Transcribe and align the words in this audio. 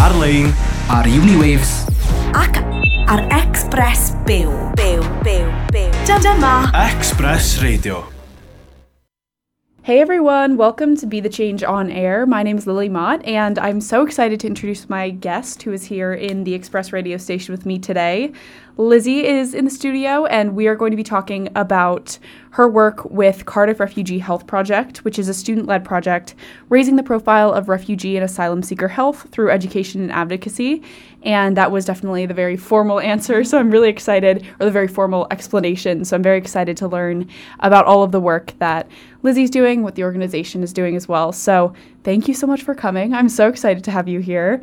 ar-lein, 0.00 0.54
ar 0.88 1.04
Uniwaves, 1.04 1.84
ac 2.32 2.62
ar 3.06 3.26
Express 3.28 4.12
Byw. 4.24 4.52
Byw, 4.80 5.04
byw, 5.26 5.50
byw. 5.72 5.90
Dyma 6.20 6.54
Express 6.88 7.60
Radio. 7.60 8.19
Hey 9.90 10.00
everyone, 10.00 10.56
welcome 10.56 10.96
to 10.98 11.04
Be 11.04 11.18
the 11.18 11.28
Change 11.28 11.64
on 11.64 11.90
Air. 11.90 12.24
My 12.24 12.44
name 12.44 12.56
is 12.56 12.64
Lily 12.64 12.88
Mott, 12.88 13.24
and 13.24 13.58
I'm 13.58 13.80
so 13.80 14.04
excited 14.06 14.38
to 14.38 14.46
introduce 14.46 14.88
my 14.88 15.10
guest 15.10 15.64
who 15.64 15.72
is 15.72 15.84
here 15.84 16.14
in 16.14 16.44
the 16.44 16.56
Xpress 16.56 16.92
radio 16.92 17.16
station 17.16 17.52
with 17.52 17.66
me 17.66 17.76
today. 17.76 18.32
Lizzie 18.76 19.26
is 19.26 19.52
in 19.52 19.64
the 19.64 19.70
studio, 19.70 20.26
and 20.26 20.54
we 20.54 20.68
are 20.68 20.76
going 20.76 20.92
to 20.92 20.96
be 20.96 21.02
talking 21.02 21.48
about 21.56 22.20
her 22.50 22.68
work 22.68 23.04
with 23.06 23.46
Cardiff 23.46 23.80
Refugee 23.80 24.20
Health 24.20 24.46
Project, 24.46 24.98
which 24.98 25.18
is 25.18 25.28
a 25.28 25.34
student 25.34 25.66
led 25.66 25.84
project 25.84 26.36
raising 26.68 26.94
the 26.94 27.02
profile 27.02 27.52
of 27.52 27.68
refugee 27.68 28.16
and 28.16 28.24
asylum 28.24 28.62
seeker 28.62 28.86
health 28.86 29.26
through 29.32 29.50
education 29.50 30.02
and 30.02 30.12
advocacy. 30.12 30.84
And 31.22 31.56
that 31.56 31.70
was 31.70 31.84
definitely 31.84 32.26
the 32.26 32.34
very 32.34 32.56
formal 32.56 33.00
answer, 33.12 33.44
so 33.44 33.58
I'm 33.58 33.70
really 33.70 33.88
excited, 33.88 34.46
or 34.58 34.66
the 34.66 34.72
very 34.72 34.88
formal 34.88 35.26
explanation. 35.30 36.04
So 36.04 36.16
I'm 36.16 36.22
very 36.22 36.38
excited 36.38 36.76
to 36.78 36.88
learn 36.88 37.28
about 37.60 37.86
all 37.86 38.02
of 38.02 38.12
the 38.12 38.20
work 38.20 38.54
that 38.58 38.88
Lizzie's 39.22 39.50
doing, 39.50 39.82
what 39.82 39.94
the 39.94 40.04
organization 40.04 40.62
is 40.62 40.72
doing 40.72 40.96
as 40.96 41.08
well. 41.08 41.32
So 41.32 41.74
thank 42.04 42.28
you 42.28 42.34
so 42.34 42.46
much 42.46 42.62
for 42.62 42.74
coming. 42.74 43.12
I'm 43.14 43.28
so 43.28 43.48
excited 43.48 43.84
to 43.84 43.90
have 43.90 44.08
you 44.08 44.20
here. 44.20 44.62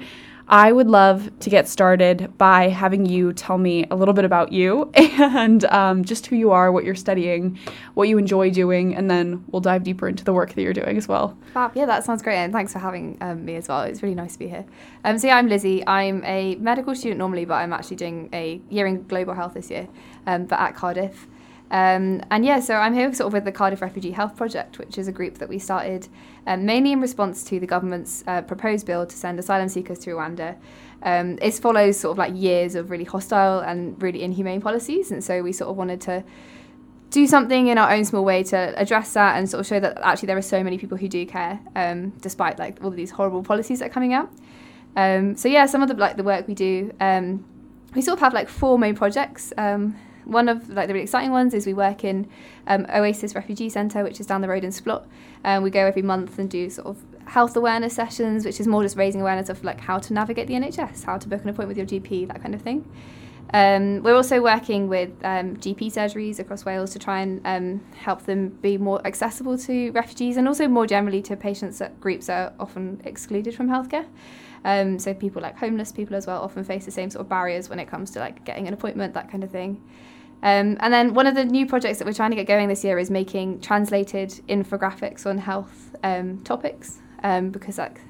I 0.50 0.72
would 0.72 0.88
love 0.88 1.30
to 1.42 1.50
get 1.50 1.68
started 1.68 2.38
by 2.38 2.70
having 2.70 3.06
you 3.06 3.34
tell 3.34 3.58
me 3.58 3.86
a 3.92 3.96
little 3.96 4.14
bit 4.14 4.24
about 4.24 4.54
you 4.54 4.90
and 4.96 5.66
um, 5.66 6.06
just 6.06 6.28
who 6.28 6.38
you 6.38 6.52
are, 6.52 6.72
what 6.72 6.86
you're 6.86 6.96
studying, 6.96 7.60
what 7.96 8.08
you 8.08 8.18
enjoy 8.18 8.50
doing, 8.50 8.96
and 8.96 9.12
then 9.12 9.44
we'll 9.48 9.60
dive 9.60 9.84
deeper 9.84 10.08
into 10.08 10.24
the 10.24 10.32
work 10.32 10.54
that 10.54 10.62
you're 10.62 10.74
doing 10.74 10.96
as 10.96 11.06
well. 11.06 11.38
Yeah, 11.76 11.86
that 11.86 12.06
sounds 12.06 12.24
great, 12.24 12.38
and 12.38 12.54
thanks 12.54 12.72
for 12.72 12.80
having 12.80 13.18
um, 13.20 13.44
me 13.44 13.58
as 13.58 13.68
well. 13.68 13.82
It's 13.82 14.02
really 14.02 14.16
nice 14.16 14.34
to 14.34 14.40
be 14.40 14.48
here. 14.48 14.66
Um, 15.04 15.18
so 15.18 15.28
yeah, 15.28 15.36
I'm 15.36 15.50
Lizzie. 15.50 15.86
I'm 15.86 16.24
a 16.24 16.56
medical 16.56 16.96
student 16.96 17.20
normally, 17.20 17.44
but 17.44 17.56
I'm 17.56 17.74
actually 17.74 17.98
doing 17.98 18.30
a 18.32 18.62
year 18.70 18.88
in 18.88 19.04
global 19.04 19.34
health 19.34 19.54
this 19.54 19.70
year, 19.70 19.90
um, 20.26 20.46
but 20.46 20.60
at 20.60 20.76
Cardiff. 20.76 21.28
Um, 21.70 22.22
and 22.32 22.46
yeah, 22.46 22.60
so 22.60 22.76
I'm 22.76 22.94
here 22.94 23.14
sort 23.14 23.28
of 23.28 23.34
with 23.34 23.46
the 23.46 23.52
Cardiff 23.52 23.82
Refugee 23.82 24.12
Health 24.12 24.36
Project, 24.36 24.80
which 24.80 24.98
is 24.98 25.08
a 25.08 25.12
group 25.12 25.38
that 25.40 25.50
we 25.50 25.60
started 25.60 26.08
um, 26.46 26.66
mainly 26.66 26.94
in 26.94 27.02
response 27.02 27.44
to 27.46 27.60
the 27.60 27.68
government's 27.68 28.24
uh, 28.26 28.42
proposed 28.42 28.86
bill 28.86 29.06
to 29.06 29.16
send 29.16 29.38
asylum 29.38 29.68
seekers 29.68 30.00
to 30.00 30.12
Rwanda. 30.12 30.58
Um, 31.04 31.38
it 31.42 31.54
follows 31.56 32.00
sort 32.00 32.14
of 32.14 32.18
like 32.18 32.34
years 32.36 32.76
of 32.76 32.90
really 32.90 33.04
hostile 33.04 33.60
and 33.60 34.02
really 34.02 34.24
inhumane 34.24 34.62
policies, 34.62 35.12
and 35.12 35.24
so 35.24 35.44
we 35.44 35.52
sort 35.52 35.70
of 35.70 35.78
wanted 35.78 36.00
to 36.02 36.24
do 37.10 37.28
something 37.28 37.68
in 37.68 37.78
our 37.78 37.92
own 37.92 38.04
small 38.06 38.24
way 38.24 38.44
to 38.44 38.74
address 38.78 39.14
that 39.14 39.38
and 39.38 39.50
sort 39.50 39.62
of 39.62 39.68
show 39.68 39.80
that 39.80 39.98
actually 40.02 40.28
there 40.28 40.38
are 40.38 40.42
so 40.42 40.64
many 40.64 40.78
people 40.78 40.98
who 40.98 41.08
do 41.08 41.26
care, 41.26 41.60
um, 41.76 42.10
despite 42.22 42.60
like 42.60 42.82
all 42.82 42.90
of 42.90 42.96
these 42.96 43.12
horrible 43.12 43.44
policies 43.44 43.80
that 43.80 43.86
are 43.86 43.94
coming 43.94 44.14
out. 44.14 44.30
Um, 44.96 45.36
so 45.36 45.48
yeah, 45.48 45.66
some 45.66 45.82
of 45.82 45.90
the 45.90 45.96
like 45.96 46.18
the 46.18 46.24
work 46.24 46.48
we 46.48 46.56
do, 46.56 46.94
um, 47.00 47.46
we 47.94 48.02
sort 48.02 48.18
of 48.18 48.20
have 48.22 48.34
like 48.34 48.50
four 48.50 48.80
main 48.80 48.96
projects. 48.96 49.54
Um, 49.58 49.96
one 50.28 50.50
of 50.50 50.70
like 50.70 50.88
the 50.88 50.94
really 50.94 51.04
exciting 51.04 51.32
ones 51.32 51.54
is 51.54 51.66
we 51.66 51.74
work 51.74 52.04
in 52.04 52.28
um, 52.68 52.86
Oasis 52.94 53.34
Refugee 53.34 53.70
Centre, 53.70 54.04
which 54.04 54.20
is 54.20 54.28
down 54.28 54.42
the 54.42 54.48
road 54.48 54.64
in 54.64 54.72
Splott. 54.72 55.06
Um, 55.44 55.64
we 55.64 55.70
go 55.70 55.86
every 55.86 56.02
month 56.02 56.38
and 56.38 56.50
do 56.50 56.70
sort 56.70 56.88
of 56.88 57.04
health 57.26 57.56
awareness 57.56 57.94
sessions, 57.94 58.46
which 58.46 58.60
is 58.60 58.68
more 58.68 58.84
just 58.84 58.98
raising 58.98 59.22
awareness 59.22 59.50
of 59.50 59.64
like 59.64 59.80
how 59.80 60.00
to 60.00 60.14
navigate 60.14 60.48
the 60.48 60.54
NHS, 60.54 61.04
how 61.04 61.18
to 61.18 61.28
book 61.28 61.42
an 61.44 61.50
appointment 61.50 61.78
with 61.78 61.92
your 61.92 62.02
GP, 62.02 62.28
that 62.28 62.42
kind 62.42 62.54
of 62.54 62.62
thing. 62.62 62.90
Um, 63.54 64.04
we're 64.04 64.16
also 64.16 64.42
working 64.42 64.90
with 64.90 65.10
um, 65.24 65.56
GP 65.56 65.88
surgeries 65.94 66.40
across 66.40 66.66
Wales 66.66 66.92
to 66.92 67.00
try 67.00 67.22
and 67.22 67.42
um, 67.46 67.82
help 67.96 68.24
them 68.24 68.50
be 68.50 68.78
more 68.78 69.06
accessible 69.08 69.58
to 69.60 69.92
refugees 69.92 70.36
and 70.36 70.48
also 70.48 70.68
more 70.68 70.86
generally 70.86 71.22
to 71.24 71.38
patients 71.38 71.80
that 71.80 72.00
groups 72.02 72.28
are 72.30 72.52
often 72.60 73.02
excluded 73.06 73.56
from 73.56 73.70
healthcare. 73.70 74.06
Um, 74.66 75.00
so 75.00 75.14
people 75.14 75.42
like 75.42 75.58
homeless 75.58 75.94
people 75.94 76.16
as 76.16 76.28
well 76.28 76.42
often 76.42 76.64
face 76.66 76.84
the 76.84 76.92
same 76.92 77.10
sort 77.10 77.22
of 77.22 77.30
barriers 77.30 77.70
when 77.70 77.80
it 77.80 77.88
comes 77.88 78.12
to 78.12 78.20
like 78.20 78.44
getting 78.44 78.68
an 78.68 78.74
appointment, 78.74 79.14
that 79.14 79.32
kind 79.32 79.44
of 79.44 79.52
thing. 79.52 79.82
Um, 80.44 80.78
and 80.80 80.94
then 80.94 81.14
one 81.14 81.26
of 81.28 81.36
the 81.36 81.46
new 81.46 81.66
projects 81.66 82.00
that 82.00 82.06
we're 82.06 82.14
trying 82.14 82.30
to 82.30 82.36
get 82.36 82.48
going 82.48 82.68
this 82.68 82.84
year 82.84 83.00
is 83.00 83.10
making 83.10 83.62
translated 83.62 84.30
infographics 84.48 85.26
on 85.26 85.40
health 85.40 85.96
um, 86.04 86.42
topics 86.44 87.00
um, 87.24 87.50
because 87.50 87.78
like 87.78 88.02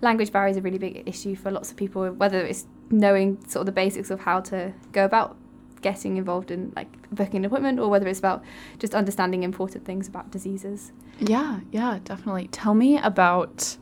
language 0.00 0.32
barriers 0.32 0.56
are 0.56 0.60
a 0.60 0.62
really 0.62 0.78
big 0.78 1.02
issue 1.06 1.36
for 1.36 1.50
lots 1.50 1.70
of 1.70 1.76
people, 1.76 2.10
whether 2.10 2.40
it's 2.40 2.66
knowing 2.90 3.38
sort 3.46 3.60
of 3.60 3.66
the 3.66 3.72
basics 3.72 4.10
of 4.10 4.20
how 4.20 4.40
to 4.40 4.72
go 4.92 5.04
about 5.04 5.36
getting 5.82 6.16
involved 6.16 6.50
in 6.50 6.72
like 6.74 6.88
booking 7.10 7.38
an 7.38 7.44
appointment 7.44 7.78
or 7.78 7.88
whether 7.88 8.08
it's 8.08 8.18
about 8.18 8.42
just 8.78 8.94
understanding 8.94 9.42
important 9.42 9.84
things 9.84 10.08
about 10.08 10.30
diseases. 10.30 10.92
Yeah, 11.20 11.60
yeah, 11.70 11.98
definitely. 12.02 12.48
Tell 12.48 12.74
me 12.74 12.98
about 12.98 13.76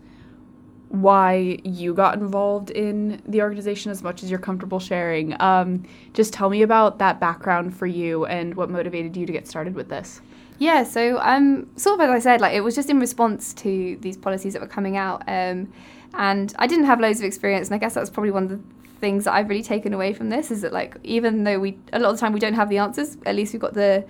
why 1.03 1.59
you 1.65 1.95
got 1.95 2.15
involved 2.15 2.71
in 2.71 3.21
the 3.27 3.43
organization 3.43 3.91
as 3.91 4.03
much 4.03 4.23
as 4.23 4.31
you're 4.31 4.39
comfortable 4.39 4.79
sharing. 4.79 5.41
Um, 5.41 5.85
just 6.13 6.33
tell 6.33 6.51
me 6.51 6.63
about 6.63 6.99
that 6.99 7.21
background 7.21 7.77
for 7.77 7.87
you 7.87 8.27
and 8.27 8.55
what 8.55 8.71
motivated 8.71 9.17
you 9.17 9.27
to 9.27 9.33
get 9.33 9.49
started 9.49 9.75
with 9.75 9.89
this. 9.89 10.21
Yeah, 10.59 10.85
so 10.85 11.19
um, 11.21 11.69
sort 11.77 12.01
of 12.01 12.09
as 12.09 12.11
I 12.11 12.19
said, 12.21 12.41
like 12.41 12.55
it 12.55 12.61
was 12.61 12.75
just 12.75 12.89
in 12.89 13.01
response 13.01 13.53
to 13.55 13.99
these 14.01 14.17
policies 14.17 14.53
that 14.53 14.63
were 14.63 14.69
coming 14.69 14.97
out, 14.97 15.23
um, 15.27 15.73
and 16.15 16.55
I 16.59 16.69
didn't 16.69 16.85
have 16.85 17.01
loads 17.01 17.19
of 17.19 17.25
experience, 17.25 17.69
and 17.69 17.75
I 17.75 17.79
guess 17.79 17.95
that's 17.95 18.09
probably 18.11 18.31
one 18.31 18.45
of 18.45 18.51
the 18.51 18.61
things 19.01 19.25
that 19.25 19.35
I've 19.35 19.49
really 19.49 19.65
taken 19.65 19.93
away 19.93 20.13
from 20.13 20.31
this 20.31 20.51
is 20.51 20.63
that 20.63 20.73
like 20.73 20.97
even 21.03 21.45
though 21.45 21.59
we 21.59 21.77
a 21.93 21.99
lot 21.99 22.11
of 22.11 22.17
the 22.17 22.21
time 22.21 22.33
we 22.33 22.41
don't 22.41 22.55
have 22.55 22.69
the 22.69 22.79
answers, 22.79 23.17
at 23.27 23.35
least 23.35 23.53
we've 23.53 23.61
got 23.61 23.75
the 23.75 24.05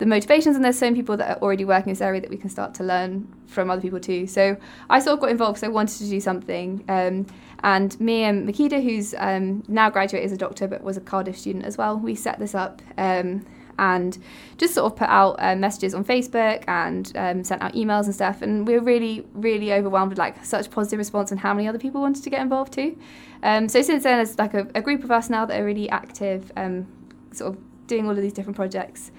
the 0.00 0.06
motivations 0.06 0.56
and 0.56 0.64
there's 0.64 0.78
so 0.78 0.86
many 0.86 0.96
people 0.96 1.18
that 1.18 1.36
are 1.36 1.42
already 1.42 1.66
working 1.66 1.90
in 1.90 1.92
this 1.92 2.00
area 2.00 2.22
that 2.22 2.30
we 2.30 2.38
can 2.38 2.48
start 2.48 2.72
to 2.74 2.82
learn 2.82 3.30
from 3.46 3.70
other 3.70 3.82
people 3.82 4.00
too. 4.00 4.26
So 4.26 4.56
I 4.88 4.98
sort 4.98 5.14
of 5.14 5.20
got 5.20 5.30
involved 5.30 5.56
because 5.56 5.68
I 5.68 5.68
wanted 5.68 5.98
to 5.98 6.08
do 6.08 6.20
something. 6.20 6.82
Um, 6.88 7.26
and 7.62 8.00
me 8.00 8.24
and 8.24 8.48
Makeda, 8.48 8.82
who's 8.82 9.14
um, 9.18 9.62
now 9.68 9.90
graduated 9.90 10.24
as 10.24 10.32
a 10.32 10.38
doctor 10.38 10.66
but 10.66 10.82
was 10.82 10.96
a 10.96 11.02
Cardiff 11.02 11.36
student 11.36 11.66
as 11.66 11.76
well, 11.76 11.98
we 11.98 12.14
set 12.14 12.38
this 12.38 12.54
up 12.54 12.80
um, 12.96 13.44
and 13.78 14.16
just 14.56 14.72
sort 14.72 14.90
of 14.90 14.98
put 14.98 15.08
out 15.10 15.36
uh, 15.38 15.54
messages 15.54 15.94
on 15.94 16.02
Facebook 16.02 16.64
and 16.66 17.12
um, 17.14 17.44
sent 17.44 17.60
out 17.60 17.74
emails 17.74 18.04
and 18.04 18.14
stuff. 18.14 18.40
And 18.40 18.66
we 18.66 18.72
were 18.78 18.84
really, 18.84 19.26
really 19.34 19.70
overwhelmed 19.70 20.12
with 20.12 20.18
like 20.18 20.42
such 20.42 20.70
positive 20.70 20.98
response 20.98 21.30
and 21.30 21.38
how 21.38 21.52
many 21.52 21.68
other 21.68 21.78
people 21.78 22.00
wanted 22.00 22.24
to 22.24 22.30
get 22.30 22.40
involved 22.40 22.72
too. 22.72 22.96
Um, 23.42 23.68
so 23.68 23.82
since 23.82 24.04
then, 24.04 24.16
there's 24.16 24.38
like 24.38 24.54
a, 24.54 24.66
a, 24.74 24.80
group 24.80 25.04
of 25.04 25.10
us 25.10 25.28
now 25.28 25.44
that 25.44 25.60
are 25.60 25.64
really 25.64 25.90
active, 25.90 26.50
um, 26.56 26.86
sort 27.32 27.52
of 27.52 27.86
doing 27.86 28.06
all 28.06 28.12
of 28.12 28.22
these 28.22 28.32
different 28.32 28.56
projects. 28.56 29.10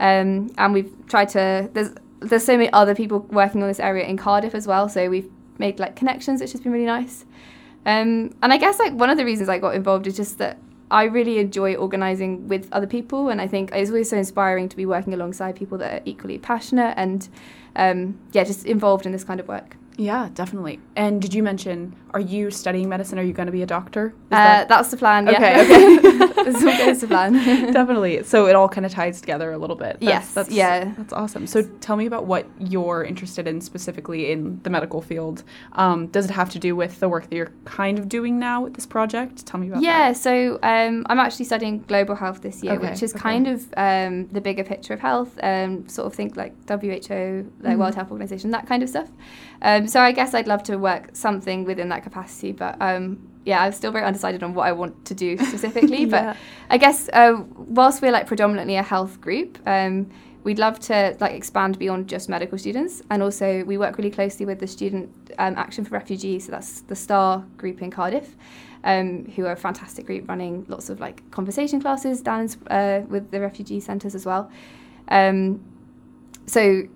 Um, 0.00 0.50
and 0.58 0.74
we've 0.74 0.92
tried 1.08 1.28
to 1.30 1.70
there's 1.72 1.90
there's 2.20 2.44
so 2.44 2.56
many 2.56 2.72
other 2.72 2.94
people 2.94 3.20
working 3.20 3.62
on 3.62 3.68
this 3.68 3.80
area 3.80 4.06
in 4.06 4.16
Cardiff 4.16 4.54
as 4.54 4.66
well. 4.66 4.88
So 4.88 5.08
we've 5.08 5.30
made 5.58 5.78
like 5.78 5.96
connections, 5.96 6.40
which 6.40 6.52
has 6.52 6.60
been 6.60 6.72
really 6.72 6.86
nice. 6.86 7.24
Um, 7.84 8.34
and 8.42 8.52
I 8.52 8.56
guess 8.56 8.78
like 8.78 8.92
one 8.92 9.10
of 9.10 9.16
the 9.16 9.24
reasons 9.24 9.48
I 9.48 9.58
got 9.58 9.74
involved 9.74 10.06
is 10.06 10.16
just 10.16 10.38
that 10.38 10.58
I 10.90 11.04
really 11.04 11.38
enjoy 11.38 11.74
organising 11.74 12.48
with 12.48 12.68
other 12.72 12.86
people, 12.86 13.28
and 13.28 13.40
I 13.40 13.46
think 13.46 13.70
it's 13.72 13.90
always 13.90 14.10
so 14.10 14.16
inspiring 14.16 14.68
to 14.68 14.76
be 14.76 14.86
working 14.86 15.14
alongside 15.14 15.56
people 15.56 15.78
that 15.78 15.92
are 15.92 16.02
equally 16.04 16.38
passionate 16.38 16.94
and 16.96 17.28
um, 17.74 18.18
yeah, 18.32 18.44
just 18.44 18.66
involved 18.66 19.06
in 19.06 19.12
this 19.12 19.24
kind 19.24 19.40
of 19.40 19.48
work. 19.48 19.76
Yeah, 19.96 20.28
definitely. 20.34 20.80
And 20.94 21.22
did 21.22 21.32
you 21.32 21.42
mention, 21.42 21.96
are 22.16 22.20
you 22.20 22.50
studying 22.50 22.88
medicine? 22.88 23.18
Are 23.18 23.22
you 23.22 23.34
going 23.34 23.44
to 23.44 23.52
be 23.52 23.60
a 23.60 23.66
doctor? 23.66 24.14
Uh, 24.30 24.36
that... 24.36 24.68
That's 24.68 24.90
the 24.90 24.96
plan. 24.96 25.28
Okay, 25.28 25.38
yeah. 25.38 25.98
okay. 25.98 26.32
this 26.50 26.62
is 26.62 27.00
the 27.02 27.08
plan. 27.08 27.32
definitely. 27.72 28.22
So 28.22 28.46
it 28.46 28.56
all 28.56 28.70
kind 28.70 28.86
of 28.86 28.92
ties 28.92 29.20
together 29.20 29.52
a 29.52 29.58
little 29.58 29.76
bit. 29.76 29.98
That's, 30.00 30.02
yes. 30.02 30.32
That's, 30.32 30.50
yeah. 30.50 30.94
That's 30.96 31.12
awesome. 31.12 31.46
So 31.46 31.62
tell 31.80 31.96
me 31.96 32.06
about 32.06 32.24
what 32.24 32.46
you're 32.58 33.04
interested 33.04 33.46
in 33.46 33.60
specifically 33.60 34.32
in 34.32 34.62
the 34.62 34.70
medical 34.70 35.02
field. 35.02 35.44
Um, 35.72 36.06
does 36.06 36.24
it 36.24 36.30
have 36.30 36.48
to 36.50 36.58
do 36.58 36.74
with 36.74 37.00
the 37.00 37.08
work 37.10 37.28
that 37.28 37.36
you're 37.36 37.52
kind 37.66 37.98
of 37.98 38.08
doing 38.08 38.38
now 38.38 38.62
with 38.62 38.72
this 38.72 38.86
project? 38.86 39.44
Tell 39.44 39.60
me 39.60 39.68
about 39.68 39.82
yeah, 39.82 39.98
that. 39.98 40.06
Yeah. 40.08 40.12
So 40.14 40.58
um, 40.62 41.04
I'm 41.10 41.18
actually 41.18 41.44
studying 41.44 41.82
global 41.82 42.14
health 42.14 42.40
this 42.40 42.62
year, 42.62 42.76
Okay, 42.76 42.88
which 42.88 43.02
is 43.02 43.12
okay. 43.12 43.20
kind 43.20 43.46
of 43.46 43.66
um, 43.76 44.28
the 44.28 44.40
bigger 44.40 44.64
picture 44.64 44.94
of 44.94 45.00
health. 45.00 45.38
Um, 45.42 45.86
sort 45.86 46.06
of 46.06 46.14
think 46.14 46.34
like 46.34 46.54
WHO, 46.66 47.50
like 47.60 47.74
Mhm. 47.74 47.78
World 47.78 47.94
Health 47.94 48.10
Organization, 48.10 48.52
that 48.52 48.66
kind 48.66 48.82
of 48.82 48.88
stuff. 48.88 49.10
Um, 49.60 49.86
so 49.86 50.00
I 50.00 50.12
guess 50.12 50.32
I'd 50.32 50.46
love 50.46 50.62
to 50.64 50.76
work 50.76 51.10
something 51.12 51.64
within 51.64 51.88
that 51.90 52.02
capacity, 52.06 52.52
but 52.52 52.76
um, 52.80 53.02
yeah, 53.44 53.62
I'm 53.62 53.72
still 53.72 53.90
very 53.90 54.04
undecided 54.04 54.42
on 54.44 54.54
what 54.54 54.66
I 54.66 54.72
want 54.72 55.04
to 55.06 55.14
do 55.14 55.36
specifically. 55.50 56.04
Yeah. 56.04 56.34
But 56.34 56.36
I 56.70 56.78
guess 56.78 57.08
uh, 57.12 57.42
whilst 57.56 58.00
we're 58.00 58.12
like 58.12 58.26
predominantly 58.26 58.76
a 58.76 58.82
health 58.82 59.20
group, 59.20 59.58
um, 59.66 60.08
we'd 60.44 60.60
love 60.60 60.78
to 60.90 61.16
like 61.20 61.32
expand 61.32 61.78
beyond 61.78 62.08
just 62.08 62.28
medical 62.28 62.58
students, 62.58 63.02
and 63.10 63.22
also 63.22 63.64
we 63.64 63.76
work 63.76 63.98
really 63.98 64.10
closely 64.10 64.46
with 64.46 64.60
the 64.60 64.66
Student 64.66 65.10
um, 65.38 65.54
Action 65.56 65.84
for 65.84 65.90
Refugees. 65.90 66.46
So 66.46 66.52
that's 66.52 66.82
the 66.82 66.96
STAR 66.96 67.44
group 67.56 67.82
in 67.82 67.90
Cardiff. 67.90 68.36
Um, 68.84 69.24
who 69.34 69.46
are 69.46 69.52
a 69.52 69.56
fantastic 69.56 70.06
group 70.06 70.28
running 70.28 70.64
lots 70.68 70.90
of 70.90 71.00
like 71.00 71.28
conversation 71.32 71.80
classes 71.80 72.20
down 72.20 72.48
uh, 72.70 73.00
with 73.08 73.32
the 73.32 73.40
refugee 73.40 73.80
centres 73.80 74.14
as 74.14 74.24
well. 74.24 74.48
Um, 75.08 75.60
so 76.46 76.86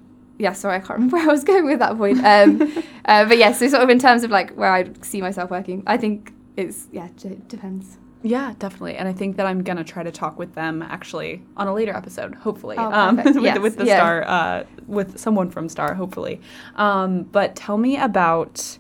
yeah, 0.41 0.53
sorry, 0.53 0.77
I 0.77 0.79
can't 0.81 0.91
remember 0.99 1.17
where 1.19 1.29
I 1.29 1.33
was 1.33 1.45
going 1.45 1.67
with 1.67 1.79
that 1.79 1.97
point. 1.97 2.19
Um, 2.25 2.63
uh, 3.05 3.25
but 3.27 3.39
yeah, 3.39 3.53
so 3.53 3.69
sort 3.69 3.83
of 3.83 3.91
in 3.91 3.99
terms 3.99 4.25
of 4.25 4.31
like 4.31 4.53
where 4.55 4.73
I 4.73 4.91
see 5.03 5.21
myself 5.21 5.51
working, 5.51 5.83
I 5.87 5.97
think 5.97 6.33
it's 6.57 6.89
yeah, 6.91 7.09
it 7.25 7.49
depends. 7.49 7.99
Yeah, 8.23 8.53
definitely. 8.59 8.97
And 8.97 9.09
I 9.09 9.15
think 9.15 9.37
that 9.37 9.47
I'm 9.47 9.63
gonna 9.63 9.85
try 9.85 10.03
to 10.03 10.11
talk 10.13 10.39
with 10.39 10.55
them 10.55 10.83
actually 10.83 11.43
on 11.57 11.69
a 11.69 11.75
later 11.75 11.95
episode, 11.95 12.35
hopefully, 12.35 12.77
Oh, 12.79 12.93
um, 12.93 13.17
with, 13.25 13.37
Yes, 13.43 13.59
with 13.59 13.77
the 13.77 13.87
yeah. 13.87 13.97
star, 13.97 14.25
uh, 14.25 14.65
with 14.87 15.19
someone 15.19 15.51
from 15.51 15.69
Star, 15.69 15.95
hopefully. 15.95 16.41
Um, 16.77 17.23
but 17.23 17.57
tell 17.57 17.79
me 17.79 17.97
about 17.97 18.79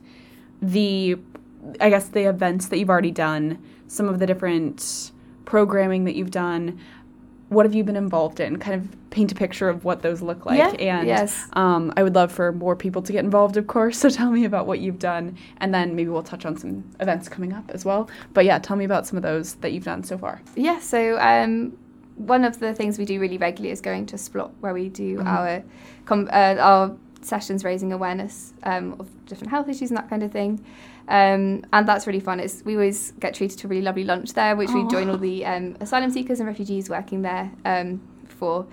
the 0.61 1.17
I 1.81 1.91
guess 1.91 2.09
the 2.09 2.29
events 2.29 2.69
that 2.69 2.79
you've 2.79 2.91
already 2.91 3.11
done, 3.11 3.63
some 3.87 4.09
of 4.09 4.19
the 4.19 4.27
different 4.27 5.11
programming 5.45 6.05
that 6.05 6.15
you've 6.15 6.31
done. 6.31 6.79
What 7.51 7.67
have 7.67 7.75
you 7.75 7.83
been 7.85 7.97
involved 7.97 8.39
in? 8.41 8.59
Kind 8.59 8.81
of 8.81 9.11
paint 9.11 9.33
a 9.33 9.35
picture 9.35 9.69
of 9.69 9.85
what 9.85 10.03
those 10.03 10.23
look 10.23 10.47
like. 10.47 10.57
Yeah, 10.57 10.69
and 10.71 11.07
yes. 11.07 11.49
um, 11.55 11.93
I 11.97 12.03
would 12.05 12.15
love 12.15 12.31
for 12.31 12.53
more 12.53 12.77
people 12.77 13.03
to 13.03 13.13
get 13.13 13.25
involved, 13.25 13.57
of 13.57 13.67
course. 13.67 13.99
So 14.01 14.09
tell 14.09 14.31
me 14.31 14.45
about 14.45 14.67
what 14.69 14.79
you've 14.81 15.01
done, 15.01 15.37
and 15.59 15.75
then 15.75 15.95
maybe 15.97 16.09
we'll 16.11 16.23
touch 16.23 16.47
on 16.47 16.57
some 16.57 16.85
events 17.01 17.29
coming 17.29 17.53
up 17.53 17.69
as 17.71 17.85
well. 17.85 18.09
But 18.35 18.45
yeah, 18.45 18.59
tell 18.61 18.77
me 18.77 18.85
about 18.85 19.07
some 19.07 19.17
of 19.17 19.23
those 19.23 19.55
that 19.57 19.73
you've 19.73 19.85
done 19.85 20.03
so 20.05 20.17
far. 20.17 20.41
Yeah, 20.57 20.79
so 20.79 21.19
um, 21.21 21.77
one 22.17 22.45
of 22.45 22.61
the 22.61 22.73
things 22.73 22.99
we 22.99 23.05
do 23.05 23.19
really 23.21 23.37
regularly 23.37 23.73
is 23.73 23.81
going 23.81 24.07
to 24.07 24.17
Splott, 24.17 24.53
where 24.61 24.73
we 24.73 24.89
do 24.89 25.19
Mhm. 25.19 25.27
our 25.27 25.63
com- 26.07 26.29
uh, 26.33 26.57
our 26.61 26.97
sessions 27.23 27.65
raising 27.65 27.93
awareness 27.93 28.53
um, 28.63 28.97
of 28.99 29.09
different 29.27 29.51
health 29.51 29.69
issues 29.69 29.91
and 29.91 29.97
that 29.97 30.09
kind 30.09 30.23
of 30.23 30.33
thing. 30.33 30.65
Um, 31.09 31.65
and 31.73 31.89
that's 31.89 32.07
really 32.07 32.21
fun. 32.21 32.41
It's, 32.41 32.65
we 32.65 32.75
always 32.75 33.13
get 33.13 33.35
treated 33.35 33.59
to 33.61 33.67
a 33.67 33.71
really 33.71 33.83
lovely 33.83 34.05
lunch 34.05 34.33
there, 34.35 34.55
which 34.55 34.71
we 34.71 34.87
join 34.89 35.11
all 35.11 35.19
the 35.19 35.45
um, 35.45 35.77
asylum 35.81 36.11
seekers 36.11 36.41
and 36.41 36.47
refugees 36.47 36.89
working 36.89 37.23
there 37.23 37.51
um, 37.65 38.01
for. 38.29 38.67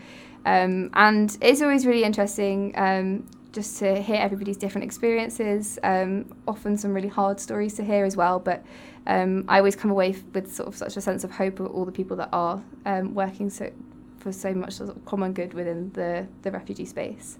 Um, 0.45 0.91
and 0.93 1.35
it's 1.41 1.61
always 1.61 1.85
really 1.85 2.03
interesting 2.03 2.73
um, 2.77 3.27
just 3.51 3.79
to 3.79 4.01
hear 4.01 4.17
everybody's 4.17 4.55
different 4.55 4.85
experiences, 4.85 5.79
um, 5.83 6.31
often 6.47 6.77
some 6.77 6.93
really 6.93 7.07
hard 7.07 7.39
stories 7.39 7.73
to 7.73 7.83
hear 7.83 8.05
as 8.05 8.15
well. 8.15 8.39
But 8.39 8.63
um, 9.07 9.45
I 9.47 9.57
always 9.57 9.75
come 9.75 9.89
away 9.89 10.15
with 10.33 10.53
sort 10.53 10.67
of 10.67 10.75
such 10.75 10.95
a 10.95 11.01
sense 11.01 11.23
of 11.23 11.31
hope 11.31 11.59
of 11.59 11.67
all 11.67 11.85
the 11.85 11.91
people 11.91 12.15
that 12.17 12.29
are 12.31 12.61
um, 12.85 13.15
working 13.15 13.49
so 13.49 13.71
for 14.19 14.31
so 14.31 14.53
much 14.53 14.73
sort 14.73 14.89
of 14.89 15.03
common 15.05 15.33
good 15.33 15.53
within 15.53 15.91
the, 15.93 16.27
the 16.43 16.51
refugee 16.51 16.85
space. 16.85 17.39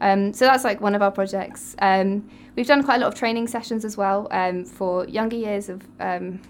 Um, 0.00 0.32
so 0.32 0.44
that's 0.46 0.64
like 0.64 0.80
one 0.80 0.94
of 0.94 1.02
our 1.02 1.10
projects. 1.10 1.74
Um, 1.80 2.28
we've 2.56 2.66
done 2.66 2.82
quite 2.82 2.96
a 2.96 2.98
lot 3.00 3.08
of 3.08 3.14
training 3.14 3.48
sessions 3.48 3.84
as 3.84 3.96
well 3.96 4.28
um, 4.30 4.64
for 4.64 5.06
younger 5.06 5.36
years 5.36 5.68
of 5.68 5.82
um, 6.00 6.40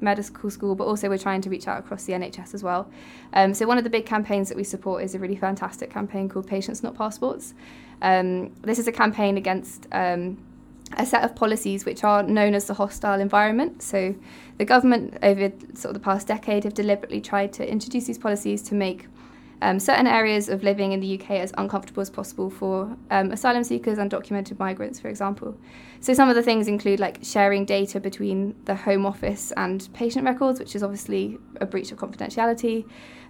medical 0.00 0.50
school, 0.50 0.74
but 0.74 0.84
also 0.84 1.08
we're 1.08 1.18
trying 1.18 1.40
to 1.42 1.50
reach 1.50 1.68
out 1.68 1.78
across 1.78 2.04
the 2.04 2.12
NHS 2.12 2.54
as 2.54 2.62
well. 2.62 2.90
Um, 3.32 3.54
so 3.54 3.66
one 3.66 3.78
of 3.78 3.84
the 3.84 3.90
big 3.90 4.06
campaigns 4.06 4.48
that 4.48 4.56
we 4.56 4.64
support 4.64 5.02
is 5.02 5.14
a 5.14 5.18
really 5.18 5.36
fantastic 5.36 5.90
campaign 5.90 6.28
called 6.28 6.46
Patients 6.46 6.82
Not 6.82 6.94
Passports. 6.94 7.54
Um, 8.02 8.52
this 8.62 8.78
is 8.78 8.88
a 8.88 8.92
campaign 8.92 9.36
against 9.36 9.86
a 10.98 11.06
set 11.06 11.24
of 11.24 11.34
policies 11.34 11.84
which 11.84 12.04
are 12.04 12.22
known 12.22 12.54
as 12.54 12.66
the 12.66 12.74
hostile 12.74 13.20
environment. 13.20 13.82
So 13.82 14.14
the 14.58 14.64
government 14.64 15.16
over 15.22 15.52
sort 15.74 15.86
of 15.86 15.94
the 15.94 16.00
past 16.00 16.26
decade 16.26 16.64
have 16.64 16.74
deliberately 16.74 17.20
tried 17.20 17.52
to 17.54 17.68
introduce 17.68 18.06
these 18.06 18.18
policies 18.18 18.62
to 18.64 18.74
make 18.74 19.06
um, 19.62 19.78
certain 19.78 20.08
areas 20.08 20.48
of 20.48 20.62
living 20.64 20.92
in 20.92 21.00
the 21.00 21.18
UK 21.18 21.30
as 21.32 21.52
uncomfortable 21.56 22.02
as 22.02 22.10
possible 22.10 22.50
for 22.50 22.94
um, 23.10 23.30
asylum 23.30 23.62
seekers 23.62 23.96
and 23.96 24.10
documented 24.10 24.58
migrants, 24.58 24.98
for 24.98 25.08
example. 25.08 25.56
So 26.00 26.12
some 26.12 26.28
of 26.28 26.34
the 26.34 26.42
things 26.42 26.66
include 26.66 26.98
like 26.98 27.20
sharing 27.22 27.64
data 27.64 28.00
between 28.00 28.56
the 28.64 28.74
Home 28.74 29.06
Office 29.06 29.52
and 29.56 29.88
patient 29.94 30.24
records, 30.24 30.58
which 30.58 30.74
is 30.74 30.82
obviously 30.82 31.38
a 31.60 31.66
breach 31.66 31.92
of 31.92 31.98
confidentiality, 31.98 32.84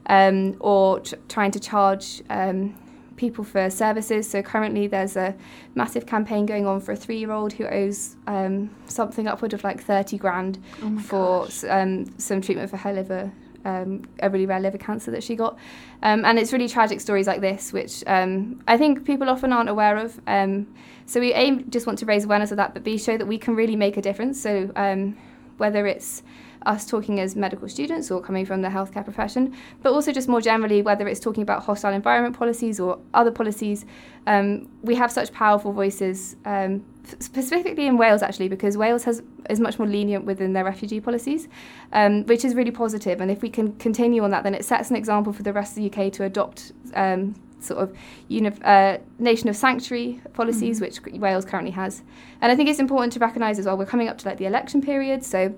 um, 0.06 0.56
or 0.58 1.00
tr- 1.00 1.16
trying 1.28 1.50
to 1.50 1.60
charge 1.60 2.22
um, 2.30 2.74
people 3.16 3.44
for 3.44 3.68
services. 3.68 4.28
So 4.28 4.40
currently 4.40 4.86
there's 4.86 5.16
a 5.16 5.36
massive 5.74 6.06
campaign 6.06 6.46
going 6.46 6.66
on 6.66 6.80
for 6.80 6.92
a 6.92 6.96
three-year-old 6.96 7.52
who 7.52 7.66
owes 7.66 8.16
um, 8.26 8.70
something 8.86 9.28
upward 9.28 9.52
of 9.52 9.62
like 9.64 9.82
30 9.82 10.16
grand 10.16 10.58
Oh 10.82 10.98
for 10.98 11.48
um, 11.68 12.18
some 12.18 12.40
treatment 12.40 12.70
for 12.70 12.78
her 12.78 12.92
liver, 12.94 13.30
um, 13.64 14.02
a 14.20 14.30
really 14.30 14.46
rare 14.46 14.60
liver 14.60 14.78
cancer 14.78 15.10
that 15.10 15.22
she 15.22 15.36
got. 15.36 15.58
Um, 16.02 16.24
and 16.24 16.38
it's 16.38 16.52
really 16.52 16.68
tragic 16.68 17.00
stories 17.00 17.26
like 17.26 17.40
this, 17.40 17.72
which 17.72 18.02
um, 18.06 18.62
I 18.66 18.76
think 18.76 19.04
people 19.04 19.28
often 19.28 19.52
aren't 19.52 19.68
aware 19.68 19.96
of. 19.96 20.20
Um, 20.26 20.74
so 21.06 21.20
we 21.20 21.32
aim 21.32 21.68
just 21.70 21.86
want 21.86 21.98
to 22.00 22.06
raise 22.06 22.24
awareness 22.24 22.50
of 22.50 22.56
that, 22.56 22.74
but 22.74 22.84
B 22.84 22.98
show 22.98 23.16
that 23.16 23.26
we 23.26 23.38
can 23.38 23.54
really 23.54 23.76
make 23.76 23.96
a 23.96 24.02
difference. 24.02 24.40
So 24.40 24.70
um, 24.76 25.16
whether 25.58 25.86
it's 25.86 26.22
us 26.66 26.86
talking 26.86 27.20
as 27.20 27.36
medical 27.36 27.68
students 27.68 28.10
or 28.10 28.20
coming 28.20 28.46
from 28.46 28.62
the 28.62 28.68
healthcare 28.68 29.04
profession, 29.04 29.54
but 29.82 29.92
also 29.92 30.12
just 30.12 30.28
more 30.28 30.40
generally, 30.40 30.82
whether 30.82 31.06
it's 31.08 31.20
talking 31.20 31.42
about 31.42 31.62
hostile 31.62 31.92
environment 31.92 32.36
policies 32.36 32.78
or 32.80 32.98
other 33.14 33.30
policies, 33.30 33.84
um, 34.26 34.68
we 34.82 34.94
have 34.94 35.10
such 35.10 35.32
powerful 35.32 35.72
voices, 35.72 36.36
um, 36.44 36.84
specifically 37.18 37.86
in 37.86 37.96
Wales 37.96 38.22
actually, 38.22 38.48
because 38.48 38.76
Wales 38.76 39.04
has 39.04 39.22
is 39.50 39.58
much 39.58 39.78
more 39.78 39.88
lenient 39.88 40.24
within 40.24 40.52
their 40.52 40.64
refugee 40.64 41.00
policies, 41.00 41.48
um, 41.92 42.24
which 42.26 42.44
is 42.44 42.54
really 42.54 42.70
positive. 42.70 43.20
And 43.20 43.30
if 43.30 43.42
we 43.42 43.50
can 43.50 43.72
continue 43.76 44.22
on 44.22 44.30
that, 44.30 44.44
then 44.44 44.54
it 44.54 44.64
sets 44.64 44.90
an 44.90 44.96
example 44.96 45.32
for 45.32 45.42
the 45.42 45.52
rest 45.52 45.76
of 45.76 45.82
the 45.82 45.90
UK 45.90 46.12
to 46.12 46.24
adopt. 46.24 46.72
Um, 46.94 47.34
sort 47.64 47.80
of 47.80 47.96
uni- 48.28 48.50
uh, 48.64 48.98
nation 49.20 49.48
of 49.48 49.56
sanctuary 49.56 50.20
policies, 50.32 50.80
which 50.80 51.00
Wales 51.12 51.44
currently 51.44 51.70
has, 51.70 52.02
and 52.40 52.50
I 52.50 52.56
think 52.56 52.68
it's 52.68 52.80
important 52.80 53.12
to 53.12 53.20
recognise 53.20 53.58
as 53.58 53.66
well. 53.66 53.76
We're 53.76 53.86
coming 53.86 54.08
up 54.08 54.18
to 54.18 54.28
like 54.28 54.38
the 54.38 54.46
election 54.46 54.82
period, 54.82 55.24
so 55.24 55.54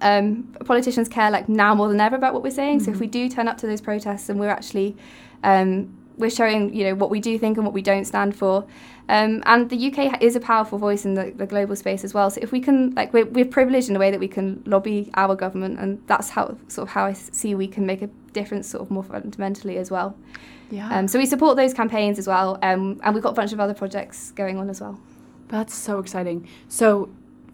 um, 0.00 0.44
politicians 0.64 1.08
care 1.08 1.30
like 1.30 1.48
now 1.48 1.74
more 1.74 1.88
than 1.88 2.00
ever 2.00 2.16
about 2.16 2.34
what 2.34 2.42
we're 2.42 2.50
saying. 2.50 2.80
So 2.80 2.90
if 2.90 3.00
we 3.00 3.06
do 3.06 3.28
turn 3.28 3.48
up 3.48 3.58
to 3.58 3.66
those 3.66 3.80
protests 3.80 4.28
and 4.28 4.38
we're 4.38 4.48
actually 4.48 4.96
um, 5.42 5.96
we're 6.16 6.30
showing 6.30 6.74
you 6.74 6.84
know 6.84 6.94
what 6.94 7.10
we 7.10 7.20
do 7.20 7.38
think 7.38 7.56
and 7.56 7.66
what 7.66 7.74
we 7.74 7.82
don't 7.82 8.04
stand 8.04 8.36
for. 8.36 8.66
Um, 9.08 9.42
and 9.46 9.68
the 9.68 9.90
UK 9.90 10.22
is 10.22 10.36
a 10.36 10.40
powerful 10.40 10.78
voice 10.78 11.04
in 11.04 11.14
the, 11.14 11.32
the 11.34 11.46
global 11.46 11.74
space 11.74 12.04
as 12.04 12.14
well. 12.14 12.30
So 12.30 12.38
if 12.42 12.52
we 12.52 12.60
can 12.60 12.94
like 12.94 13.12
we're, 13.12 13.24
we're 13.24 13.44
privileged 13.44 13.88
in 13.88 13.96
a 13.96 13.98
way 13.98 14.10
that 14.12 14.20
we 14.20 14.28
can 14.28 14.62
lobby 14.66 15.10
our 15.14 15.34
government, 15.34 15.80
and 15.80 16.00
that's 16.06 16.30
how 16.30 16.56
sort 16.68 16.88
of 16.88 16.92
how 16.94 17.06
I 17.06 17.14
see 17.14 17.54
we 17.54 17.66
can 17.66 17.86
make 17.86 18.02
a 18.02 18.06
difference 18.32 18.68
sort 18.68 18.82
of 18.82 18.90
more 18.90 19.02
fundamentally 19.02 19.78
as 19.78 19.90
well. 19.90 20.16
Yeah. 20.70 20.88
Um, 20.96 21.08
so 21.08 21.18
we 21.18 21.26
support 21.26 21.56
those 21.56 21.74
campaigns 21.74 22.18
as 22.18 22.28
well, 22.28 22.58
um, 22.62 23.00
and 23.02 23.14
we've 23.14 23.22
got 23.22 23.30
a 23.30 23.34
bunch 23.34 23.52
of 23.52 23.58
other 23.58 23.74
projects 23.74 24.30
going 24.32 24.58
on 24.58 24.70
as 24.70 24.80
well. 24.80 25.00
That's 25.48 25.74
so 25.74 25.98
exciting. 25.98 26.48
So, 26.68 27.10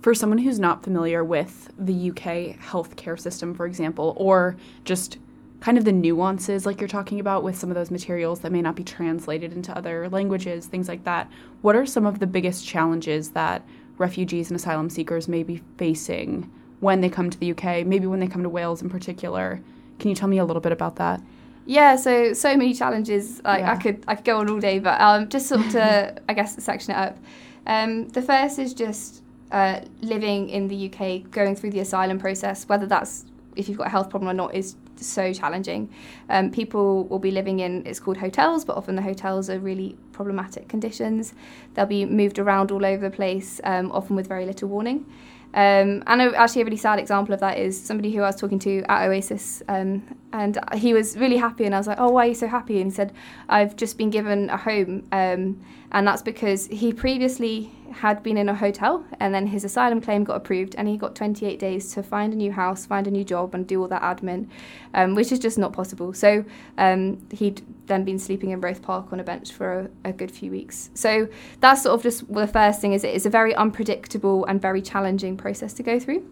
for 0.07 0.15
someone 0.15 0.39
who's 0.39 0.61
not 0.61 0.85
familiar 0.85 1.25
with 1.25 1.69
the 1.81 2.11
UK 2.11 2.57
healthcare 2.61 3.19
system, 3.19 3.53
for 3.53 3.67
example, 3.67 4.15
or 4.17 4.57
just 4.85 5.19
kind 5.59 5.77
of 5.77 5.85
the 5.85 5.91
nuances 5.91 6.65
like 6.65 6.81
you're 6.81 6.87
talking 6.87 7.19
about 7.19 7.43
with 7.43 7.59
some 7.59 7.73
of 7.73 7.75
those 7.75 7.91
materials 7.91 8.39
that 8.39 8.53
may 8.53 8.63
not 8.63 8.77
be 8.77 8.85
translated 8.85 9.53
into 9.53 9.77
other 9.77 10.09
languages, 10.09 10.67
things 10.67 10.87
like 10.87 11.03
that, 11.03 11.29
what 11.63 11.75
are 11.75 11.85
some 11.85 12.07
of 12.07 12.21
the 12.21 12.27
biggest 12.29 12.65
challenges 12.65 13.31
that 13.31 13.67
refugees 13.99 14.49
and 14.49 14.55
asylum 14.61 14.89
seekers 14.89 15.27
may 15.27 15.43
be 15.43 15.61
facing 15.77 16.49
when 16.79 17.01
they 17.01 17.09
come 17.09 17.29
to 17.29 17.39
the 17.41 17.51
UK, 17.51 17.85
maybe 17.85 18.07
when 18.07 18.21
they 18.21 18.29
come 18.29 18.45
to 18.45 18.49
Wales 18.49 18.83
in 18.83 18.89
particular? 18.89 19.61
Can 19.99 20.09
you 20.09 20.15
tell 20.15 20.29
me 20.29 20.39
a 20.39 20.45
little 20.45 20.63
bit 20.63 20.71
about 20.71 20.95
that? 20.95 21.21
Yeah, 21.65 21.97
so 21.97 22.33
so 22.33 22.57
many 22.57 22.75
challenges. 22.75 23.43
Like 23.43 23.65
I 23.65 23.75
could 23.75 24.05
I 24.07 24.15
could 24.15 24.25
go 24.25 24.39
on 24.39 24.49
all 24.49 24.61
day, 24.61 24.79
but 24.79 25.01
um, 25.01 25.29
just 25.29 25.49
sort 25.49 25.63
of 25.63 25.73
to 25.73 26.23
I 26.29 26.33
guess 26.33 26.63
section 26.63 26.93
it 26.95 26.97
up. 26.97 27.19
Um, 27.67 28.09
the 28.11 28.23
first 28.23 28.61
is 28.61 28.73
just 28.73 29.25
uh, 29.53 29.81
living 30.01 30.49
in 30.51 30.69
the 30.69 30.91
UK, 30.91 31.31
going 31.31 31.57
through 31.57 31.71
the 31.71 31.81
asylum 31.81 32.19
process, 32.19 32.69
whether 32.69 32.87
that's 32.87 33.25
if 33.57 33.69
you've 33.69 33.79
got 33.79 33.87
a 33.87 33.91
health 33.91 34.11
problem 34.11 34.31
or 34.31 34.35
not, 34.35 34.55
is 34.55 34.77
so 34.97 35.33
challenging. 35.33 35.91
Um, 36.29 36.51
people 36.51 37.05
will 37.05 37.19
be 37.19 37.31
living 37.31 37.61
in 37.61 37.87
it's 37.87 38.01
called 38.01 38.19
hotels, 38.19 38.65
but 38.65 38.77
often 38.77 38.97
the 38.97 39.03
hotels 39.03 39.51
are 39.51 39.59
really 39.59 39.97
problematic 40.13 40.69
conditions. 40.69 41.35
They'll 41.75 41.87
be 41.87 42.05
moved 42.05 42.39
around 42.39 42.71
all 42.71 42.85
over 42.85 43.09
the 43.09 43.15
place, 43.15 43.61
um, 43.65 43.91
often 43.93 44.17
with 44.17 44.27
very 44.27 44.47
little 44.47 44.69
warning. 44.69 45.07
Um, 45.55 46.03
and 46.07 46.21
a, 46.21 46.39
actually, 46.39 46.63
a 46.63 46.65
really 46.65 46.77
sad 46.77 46.99
example 46.99 47.33
of 47.33 47.41
that 47.41 47.57
is 47.57 47.81
somebody 47.83 48.13
who 48.13 48.21
I 48.21 48.27
was 48.27 48.37
talking 48.37 48.59
to 48.61 48.83
at 48.91 49.07
Oasis, 49.07 49.63
um, 49.69 50.03
and 50.33 50.59
he 50.75 50.93
was 50.93 51.17
really 51.17 51.39
happy. 51.39 51.65
And 51.65 51.75
I 51.75 51.79
was 51.79 51.87
like, 51.87 51.99
"Oh, 51.99 52.11
why 52.11 52.27
are 52.27 52.29
you 52.29 52.35
so 52.35 52.47
happy?" 52.47 52.81
And 52.81 52.91
he 52.91 52.95
said, 52.95 53.13
"I've 53.49 53.75
just 53.75 53.97
been 53.97 54.11
given 54.11 54.51
a 54.51 54.59
home, 54.59 55.05
um, 55.13 55.59
and 55.93 56.07
that's 56.07 56.23
because 56.23 56.67
he 56.67 56.93
previously 56.93 57.71
had 57.93 58.23
been 58.23 58.37
in 58.37 58.49
a 58.49 58.55
hotel, 58.55 59.05
and 59.21 59.35
then 59.35 59.47
his 59.47 59.65
asylum 59.65 60.01
claim 60.01 60.25
got 60.25 60.37
approved, 60.37 60.75
and 60.77 60.89
he 60.89 60.97
got 60.97 61.15
28 61.15 61.59
days 61.59 61.93
to 61.95 62.03
find 62.03 62.33
a 62.33 62.37
new 62.37 62.53
house, 62.53 62.85
find 62.85 63.07
a 63.07 63.11
new 63.11 63.25
job, 63.25 63.55
and 63.55 63.67
do 63.67 63.81
all 63.81 63.89
that 63.89 64.03
admin, 64.03 64.49
um, 64.95 65.15
which 65.15 65.33
is 65.33 65.39
just 65.39 65.57
not 65.57 65.73
possible. 65.73 66.13
So 66.13 66.45
um, 66.77 67.19
he'd 67.31 67.63
then 67.87 68.05
been 68.05 68.19
sleeping 68.19 68.51
in 68.51 68.61
Roath 68.61 68.83
Park 68.83 69.13
on 69.13 69.21
a 69.21 69.25
bench 69.25 69.53
for 69.53 69.91
a, 70.05 70.11
a 70.11 70.13
good 70.13 70.31
few 70.31 70.51
weeks. 70.51 70.91
So 70.95 71.29
that's 71.61 71.83
sort 71.83 71.95
of 71.95 72.03
just 72.03 72.33
the 72.33 72.47
first 72.47 72.81
thing 72.81 72.93
is 72.93 73.05
it 73.05 73.15
is 73.15 73.25
a 73.25 73.31
very 73.31 73.55
unpredictable 73.55 74.45
and 74.47 74.61
very 74.61 74.83
challenging 74.83 75.37
process 75.37 75.73
to 75.75 75.83
go 75.83 75.99
through. 75.99 76.29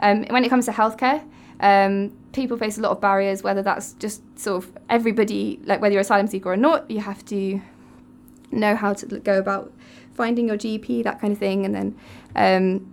Um, 0.00 0.24
when 0.30 0.44
it 0.44 0.48
comes 0.48 0.66
to 0.66 0.72
healthcare, 0.72 1.24
um, 1.60 2.16
people 2.32 2.56
face 2.56 2.78
a 2.78 2.80
lot 2.80 2.92
of 2.92 3.00
barriers, 3.00 3.42
whether 3.42 3.62
that's 3.62 3.92
just 3.94 4.22
sort 4.38 4.64
of 4.64 4.70
everybody, 4.88 5.60
like 5.64 5.80
whether 5.80 5.92
you're 5.92 6.00
asylum 6.00 6.26
seeker 6.26 6.52
or 6.52 6.56
not, 6.56 6.90
you 6.90 7.00
have 7.00 7.24
to 7.26 7.60
know 8.50 8.76
how 8.76 8.92
to 8.94 9.06
go 9.20 9.38
about 9.38 9.72
finding 10.12 10.48
your 10.48 10.58
GP, 10.58 11.04
that 11.04 11.20
kind 11.20 11.32
of 11.32 11.38
thing. 11.38 11.64
And 11.64 11.74
then 11.74 11.96
um, 12.36 12.92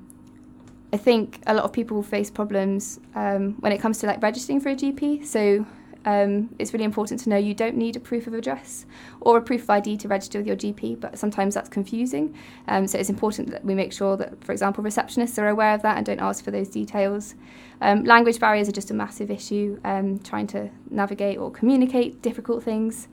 I 0.94 0.98
think 0.98 1.42
a 1.48 1.54
lot 1.54 1.66
of 1.66 1.74
people 1.74 2.02
face 2.04 2.30
problems 2.30 3.00
um, 3.16 3.56
when 3.60 3.72
it 3.72 3.80
comes 3.80 4.00
to 4.00 4.08
like 4.08 4.22
registering 4.22 4.62
for 4.62 4.70
a 4.70 4.76
GP. 4.76 5.26
So 5.26 5.66
um, 6.06 6.56
it's 6.58 6.72
really 6.72 6.86
important 6.86 7.20
to 7.22 7.30
know 7.30 7.36
you 7.36 7.54
don't 7.54 7.76
need 7.76 7.98
a 7.98 8.00
proof 8.00 8.28
of 8.28 8.34
address 8.34 8.86
or 9.20 9.38
a 9.38 9.42
proof 9.42 9.64
of 9.64 9.70
ID 9.72 9.98
to 9.98 10.08
register 10.08 10.40
with 10.40 10.48
your 10.48 10.56
GP, 10.56 11.02
but 11.02 11.20
sometimes 11.20 11.54
that's 11.54 11.68
confusing. 11.68 12.34
Um, 12.70 12.88
so 12.88 12.98
it's 12.98 13.10
important 13.10 13.52
that 13.52 13.66
we 13.66 13.76
make 13.76 13.92
sure 13.92 14.16
that, 14.16 14.42
for 14.42 14.54
example, 14.54 14.82
receptionists 14.86 15.38
are 15.38 15.50
aware 15.50 15.74
of 15.74 15.82
that 15.82 15.98
and 15.98 16.06
don't 16.06 16.22
ask 16.22 16.46
for 16.46 16.52
those 16.52 16.70
details. 16.70 17.36
Um, 17.82 18.06
language 18.06 18.40
barriers 18.40 18.70
are 18.70 18.72
just 18.72 18.90
a 18.90 18.94
massive 18.94 19.30
issue, 19.30 19.82
um, 19.84 20.20
trying 20.20 20.48
to 20.48 20.70
navigate 20.90 21.40
or 21.40 21.52
communicate 21.52 22.22
difficult 22.22 22.64
things. 22.64 23.10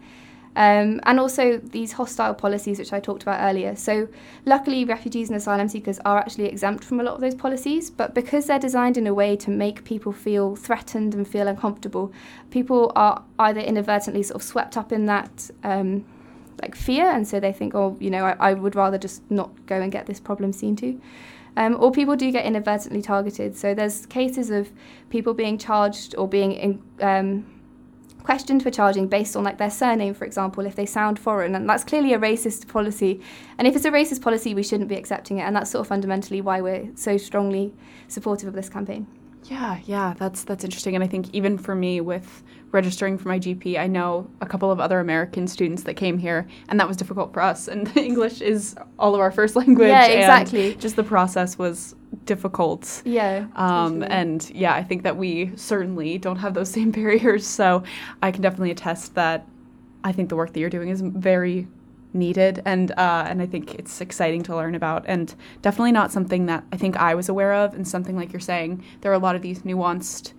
Um, 0.57 1.01
and 1.03 1.19
also 1.19 1.59
these 1.59 1.93
hostile 1.93 2.33
policies, 2.35 2.79
which 2.79 2.93
I 2.93 3.01
talked 3.01 3.23
about 3.23 3.41
earlier. 3.41 3.75
So, 3.75 4.09
luckily, 4.47 4.85
refugees 4.85 5.29
and 5.29 5.37
asylum 5.37 5.69
seekers 5.69 5.99
are 6.05 6.19
actually 6.19 6.47
exempt 6.47 6.85
from 6.85 7.01
a 7.01 7.03
lot 7.03 7.15
of 7.15 7.21
those 7.21 7.35
policies, 7.35 7.91
but 7.91 8.15
because 8.15 8.47
they're 8.47 8.59
designed 8.59 8.97
in 8.97 9.07
a 9.07 9.15
way 9.15 9.35
to 9.37 9.51
make 9.51 9.85
people 9.85 10.13
feel 10.13 10.55
threatened 10.55 11.15
and 11.15 11.27
feel 11.27 11.49
uncomfortable, 11.49 12.13
people 12.51 12.93
are 12.95 13.25
either 13.41 13.61
inadvertently 13.61 14.23
sort 14.23 14.37
of 14.37 14.43
swept 14.43 14.77
up 14.77 14.93
in 14.93 15.07
that. 15.07 15.51
Um, 15.63 16.05
like 16.63 16.77
fear, 16.77 17.11
and 17.11 17.27
so 17.27 17.41
they 17.41 17.53
think, 17.53 17.75
oh, 17.75 17.97
you 17.99 18.11
know, 18.11 18.25
I, 18.25 18.37
I 18.39 18.55
would 18.55 18.77
rather 18.77 18.97
just 18.97 19.29
not 19.29 19.51
go 19.67 19.81
and 19.81 19.91
get 19.91 20.07
this 20.07 20.21
problem 20.21 20.53
seen 20.53 20.77
to. 20.77 21.01
Um, 21.57 21.77
or 21.79 21.93
people 21.93 22.17
do 22.17 22.31
get 22.31 22.45
inadvertently 22.45 23.03
targeted. 23.03 23.57
So 23.57 23.75
there's 23.75 24.07
cases 24.07 24.51
of 24.51 24.71
people 25.11 25.35
being 25.35 25.59
charged 25.59 26.15
or 26.17 26.29
being 26.29 26.53
in, 26.53 26.83
um, 27.01 27.47
questioned 28.25 28.63
for 28.63 28.71
charging 28.71 29.07
based 29.07 29.37
on 29.37 29.45
like 29.45 29.59
their 29.59 29.71
surname, 29.71 30.15
for 30.15 30.25
example, 30.25 30.67
if 30.67 30.75
they 30.75 30.87
sound 30.87 31.19
foreign, 31.19 31.55
and 31.55 31.69
that's 31.69 31.85
clearly 31.85 32.13
a 32.13 32.19
racist 32.19 32.67
policy. 32.67 33.21
And 33.59 33.69
if 33.69 33.77
it's 33.77 33.85
a 33.85 33.91
racist 33.91 34.23
policy, 34.23 34.55
we 34.55 34.65
shouldn't 34.65 34.89
be 34.89 34.97
accepting 34.97 35.39
it, 35.39 35.43
and 35.43 35.55
that's 35.55 35.71
sort 35.71 35.83
of 35.83 35.87
fundamentally 35.87 36.41
why 36.41 36.61
we're 36.61 36.91
so 36.97 37.17
strongly 37.17 37.73
supportive 38.09 38.49
of 38.49 38.55
this 38.55 38.69
campaign. 38.69 39.07
Yeah, 39.45 39.79
yeah, 39.85 40.15
that's 40.19 40.43
that's 40.45 40.65
interesting, 40.65 40.95
and 40.95 41.05
I 41.05 41.07
think 41.07 41.29
even 41.35 41.59
for 41.59 41.75
me 41.75 42.01
with 42.01 42.43
registering 42.73 43.19
for 43.19 43.29
my 43.29 43.39
GP, 43.39 43.79
I 43.79 43.87
know 43.87 44.29
a 44.41 44.47
couple 44.47 44.71
of 44.71 44.81
other 44.81 45.01
American 45.01 45.47
students 45.47 45.83
that 45.85 45.95
came 45.95 46.19
here, 46.19 46.49
and 46.69 46.81
that 46.81 46.89
was 46.89 46.97
difficult 46.97 47.33
for 47.35 47.43
us. 47.43 47.69
And 47.69 47.95
English 47.97 48.41
is 48.41 48.75
all 48.99 49.15
of 49.15 49.21
our 49.21 49.31
first 49.31 49.55
language. 49.55 49.89
Yeah, 49.89 50.07
exactly. 50.07 50.75
just 50.77 50.97
the 50.97 51.05
process 51.05 51.59
was 51.59 51.95
difficult. 52.27 53.03
Yeah. 53.05 53.47
Um, 53.57 54.01
totally. 54.01 54.11
And 54.11 54.51
yeah, 54.51 54.75
I 54.75 54.83
think 54.83 55.03
that 55.03 55.17
we 55.17 55.53
certainly 55.57 56.19
don't 56.19 56.37
have 56.37 56.55
those 56.55 56.71
same 56.79 56.91
barriers. 56.91 57.47
So 57.47 57.83
I 58.23 58.31
can 58.31 58.43
definitely 58.43 58.71
attest 58.71 59.15
that 59.15 59.47
I 60.03 60.13
think 60.13 60.29
the 60.29 60.37
work 60.37 60.53
that 60.53 60.61
you're 60.61 60.71
doing 60.71 60.91
is 60.91 61.01
very 61.01 61.67
needed 62.13 62.63
and 62.65 62.93
uh, 62.93 63.25
and 63.27 63.43
I 63.43 63.47
think 63.47 63.75
it's 63.75 64.01
exciting 64.01 64.45
to 64.45 64.55
learn 64.55 64.77
about 64.77 65.05
and 65.09 65.35
definitely 65.63 65.91
not 65.91 66.13
something 66.13 66.47
that 66.47 66.63
I 66.73 66.77
think 66.77 66.97
I 66.97 67.15
was 67.17 67.29
aware 67.29 67.53
of 67.53 67.75
and 67.75 67.87
something 67.87 68.15
like 68.17 68.33
you're 68.33 68.39
saying 68.39 68.85
there 69.01 69.11
are 69.11 69.17
a 69.17 69.19
lot 69.19 69.35
of 69.35 69.43
these 69.43 69.63
nuanced 69.63 70.33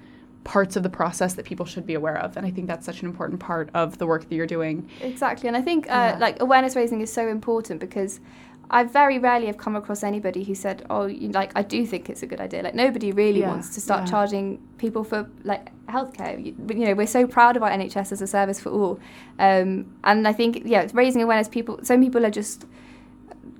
parts 0.45 0.75
of 0.75 0.83
the 0.83 0.89
process 0.89 1.33
that 1.33 1.43
people 1.43 1.65
should 1.65 1.85
be 1.85 1.95
aware 1.95 2.17
of 2.19 2.37
and 2.37 2.45
i 2.45 2.51
think 2.51 2.67
that's 2.67 2.85
such 2.85 3.01
an 3.01 3.07
important 3.07 3.39
part 3.39 3.67
of 3.73 3.97
the 3.97 4.05
work 4.05 4.29
that 4.29 4.35
you're 4.35 4.45
doing 4.45 4.87
exactly 5.01 5.47
and 5.47 5.57
i 5.57 5.61
think 5.61 5.87
uh, 5.87 6.13
yeah. 6.13 6.17
like 6.19 6.39
awareness 6.39 6.75
raising 6.75 7.01
is 7.01 7.11
so 7.11 7.27
important 7.27 7.79
because 7.79 8.19
I 8.69 8.83
very 8.83 9.19
rarely 9.19 9.47
have 9.47 9.57
come 9.57 9.75
across 9.75 10.03
anybody 10.03 10.43
who 10.43 10.55
said, 10.55 10.85
"Oh, 10.89 11.05
you, 11.05 11.29
like 11.29 11.51
I 11.55 11.61
do 11.61 11.85
think 11.85 12.09
it's 12.09 12.23
a 12.23 12.27
good 12.27 12.41
idea." 12.41 12.63
Like 12.63 12.75
nobody 12.75 13.11
really 13.11 13.41
yeah, 13.41 13.49
wants 13.49 13.73
to 13.75 13.81
start 13.81 14.05
yeah. 14.05 14.11
charging 14.11 14.57
people 14.77 15.03
for 15.03 15.29
like 15.43 15.71
healthcare. 15.87 16.43
You, 16.43 16.55
you, 16.69 16.85
know, 16.85 16.93
we're 16.93 17.07
so 17.07 17.27
proud 17.27 17.55
of 17.57 17.63
our 17.63 17.69
NHS 17.69 18.11
as 18.11 18.21
a 18.21 18.27
service 18.27 18.59
for 18.59 18.69
all, 18.69 18.99
um, 19.39 19.85
and 20.03 20.27
I 20.27 20.33
think 20.33 20.63
yeah, 20.65 20.87
raising 20.93 21.21
awareness. 21.21 21.47
People, 21.47 21.79
some 21.83 22.01
people 22.01 22.25
are 22.25 22.31
just 22.31 22.65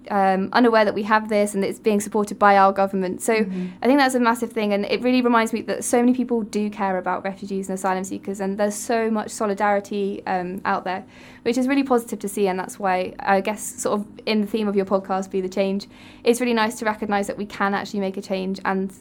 um, 0.10 0.50
unaware 0.54 0.86
that 0.86 0.94
we 0.94 1.04
have 1.04 1.30
this 1.30 1.54
and 1.56 1.64
it's 1.64 1.80
being 1.80 2.00
supported 2.00 2.38
by 2.40 2.58
our 2.58 2.72
government. 2.72 3.22
So 3.22 3.36
mm-hmm. 3.36 3.68
I 3.82 3.88
think 3.88 4.00
that's 4.00 4.16
a 4.16 4.20
massive 4.20 4.52
thing, 4.52 4.74
and 4.74 4.86
it 4.86 5.02
really 5.02 5.22
reminds 5.22 5.54
me 5.54 5.62
that 5.64 5.84
so 5.84 6.00
many 6.00 6.14
people 6.14 6.42
do 6.42 6.70
care 6.70 6.98
about 6.98 7.24
refugees 7.24 7.70
and 7.70 7.78
asylum 7.78 8.04
seekers, 8.04 8.40
and 8.40 8.58
there's 8.58 8.76
so 8.76 9.10
much 9.10 9.32
solidarity 9.32 10.22
um, 10.28 10.62
out 10.66 10.84
there, 10.84 11.06
which 11.44 11.58
is 11.58 11.68
really 11.68 11.84
positive 11.84 12.20
to 12.20 12.28
see. 12.28 12.48
And 12.48 12.60
that's 12.60 12.80
why 12.80 13.14
I 13.20 13.42
guess, 13.42 13.62
sort 13.62 14.00
of 14.00 14.08
in 14.26 14.42
the 14.42 14.48
theme 14.48 14.68
of 14.68 14.76
your 14.76 14.86
podcast, 14.86 15.32
"Be 15.32 15.42
the 15.42 15.50
Change," 15.50 15.88
it's 16.24 16.40
really 16.40 16.54
nice 16.54 16.78
to 16.80 16.86
recognise 16.86 17.28
that 17.28 17.38
we 17.38 17.46
can 17.46 17.74
actually 17.74 18.00
make 18.00 18.18
a 18.18 18.22
change, 18.22 18.60
and 18.66 18.94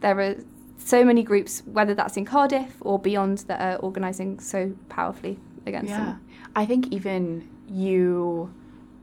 there 0.00 0.18
are 0.20 0.36
so 0.78 1.04
many 1.04 1.22
groups, 1.22 1.62
whether 1.66 1.94
that's 1.94 2.16
in 2.16 2.24
Cardiff 2.24 2.76
or 2.80 2.98
beyond, 2.98 3.38
that 3.46 3.60
are 3.60 3.78
organising 3.78 4.40
so 4.40 4.72
powerfully 4.88 5.38
against 5.66 5.90
yeah. 5.90 5.98
them. 5.98 6.20
I 6.56 6.66
think 6.66 6.92
even 6.92 7.48
you 7.68 8.52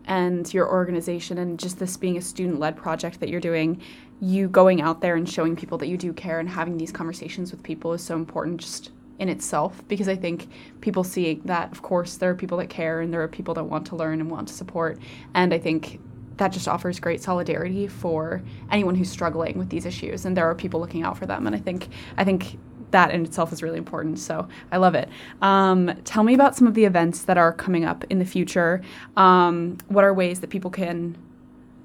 and 0.10 0.52
your 0.54 0.68
organization 0.68 1.38
and 1.38 1.58
just 1.58 1.80
this 1.80 1.96
being 1.96 2.18
a 2.18 2.22
student 2.22 2.60
led 2.60 2.76
project 2.76 3.20
that 3.20 3.30
you're 3.30 3.40
doing, 3.40 3.80
you 4.20 4.50
going 4.50 4.82
out 4.82 5.00
there 5.00 5.16
and 5.16 5.30
showing 5.30 5.56
people 5.56 5.78
that 5.78 5.88
you 5.88 5.98
do 5.98 6.12
care 6.12 6.40
and 6.40 6.50
having 6.50 6.78
these 6.78 6.92
conversations 6.92 7.52
with 7.52 7.64
people 7.64 7.94
is 7.94 8.04
so 8.04 8.16
important 8.16 8.60
just 8.60 8.92
in 9.20 9.30
itself 9.30 9.82
because 9.88 10.08
I 10.08 10.16
think 10.16 10.50
people 10.82 11.04
see 11.04 11.36
that, 11.46 11.72
of 11.72 11.84
course, 11.84 12.18
there 12.18 12.32
are 12.32 12.36
people 12.36 12.58
that 12.58 12.70
care 12.70 13.02
and 13.02 13.14
there 13.14 13.22
are 13.22 13.28
people 13.28 13.54
that 13.54 13.64
want 13.64 13.86
to 13.88 13.96
learn 13.96 14.20
and 14.20 14.32
want 14.32 14.48
to 14.48 14.54
support. 14.54 14.98
And 15.36 15.54
I 15.54 15.60
think 15.60 16.00
that 16.38 16.54
just 16.54 16.68
offers 16.68 17.00
great 17.00 17.22
solidarity 17.22 17.88
for 17.88 18.42
anyone 18.72 18.96
who's 18.96 19.10
struggling 19.10 19.58
with 19.58 19.70
these 19.70 19.86
issues 19.86 20.26
and 20.26 20.36
there 20.36 20.50
are 20.50 20.56
people 20.56 20.80
looking 20.80 21.04
out 21.04 21.18
for 21.18 21.26
them 21.26 21.46
and 21.46 21.54
i 21.54 21.60
think 21.60 21.90
i 22.18 22.24
think 22.24 22.58
that 22.92 23.12
in 23.12 23.26
itself 23.26 23.54
is 23.54 23.62
really 23.62 23.78
important. 23.78 24.20
So 24.20 24.48
I 24.72 24.78
love 24.78 24.96
it. 24.96 25.10
Um, 25.42 25.92
tell 26.04 26.24
me 26.24 26.34
about 26.34 26.56
some 26.56 26.68
of 26.68 26.74
the 26.74 26.86
events 26.86 27.24
that 27.24 27.38
are 27.38 27.54
coming 27.54 27.86
up 27.86 28.04
in 28.10 28.20
the 28.20 28.26
future. 28.26 28.82
Um, 29.18 29.78
what 29.88 30.04
are 30.04 30.14
ways 30.14 30.40
that 30.42 30.50
people 30.50 30.72
can 30.72 31.18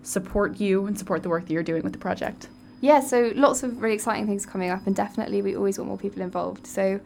support 0.03 0.61
you 0.61 0.87
and 0.87 0.99
support 0.99 1.23
the 1.23 1.29
work 1.29 1.47
that 1.47 1.53
you're 1.53 1.63
doing 1.63 1.83
with 1.83 1.93
the 1.93 1.99
project? 1.99 2.49
Yeah, 2.81 3.01
so 3.01 3.33
lots 3.35 3.63
of 3.63 3.81
really 3.81 3.95
exciting 3.95 4.27
things 4.27 4.45
coming 4.45 4.71
up, 4.71 4.87
and 4.87 4.95
definitely 4.95 5.41
we 5.41 5.57
always 5.57 5.79
want 5.79 5.89
more 5.89 5.97
people 5.97 6.21
involved. 6.21 6.67
So, 6.67 7.01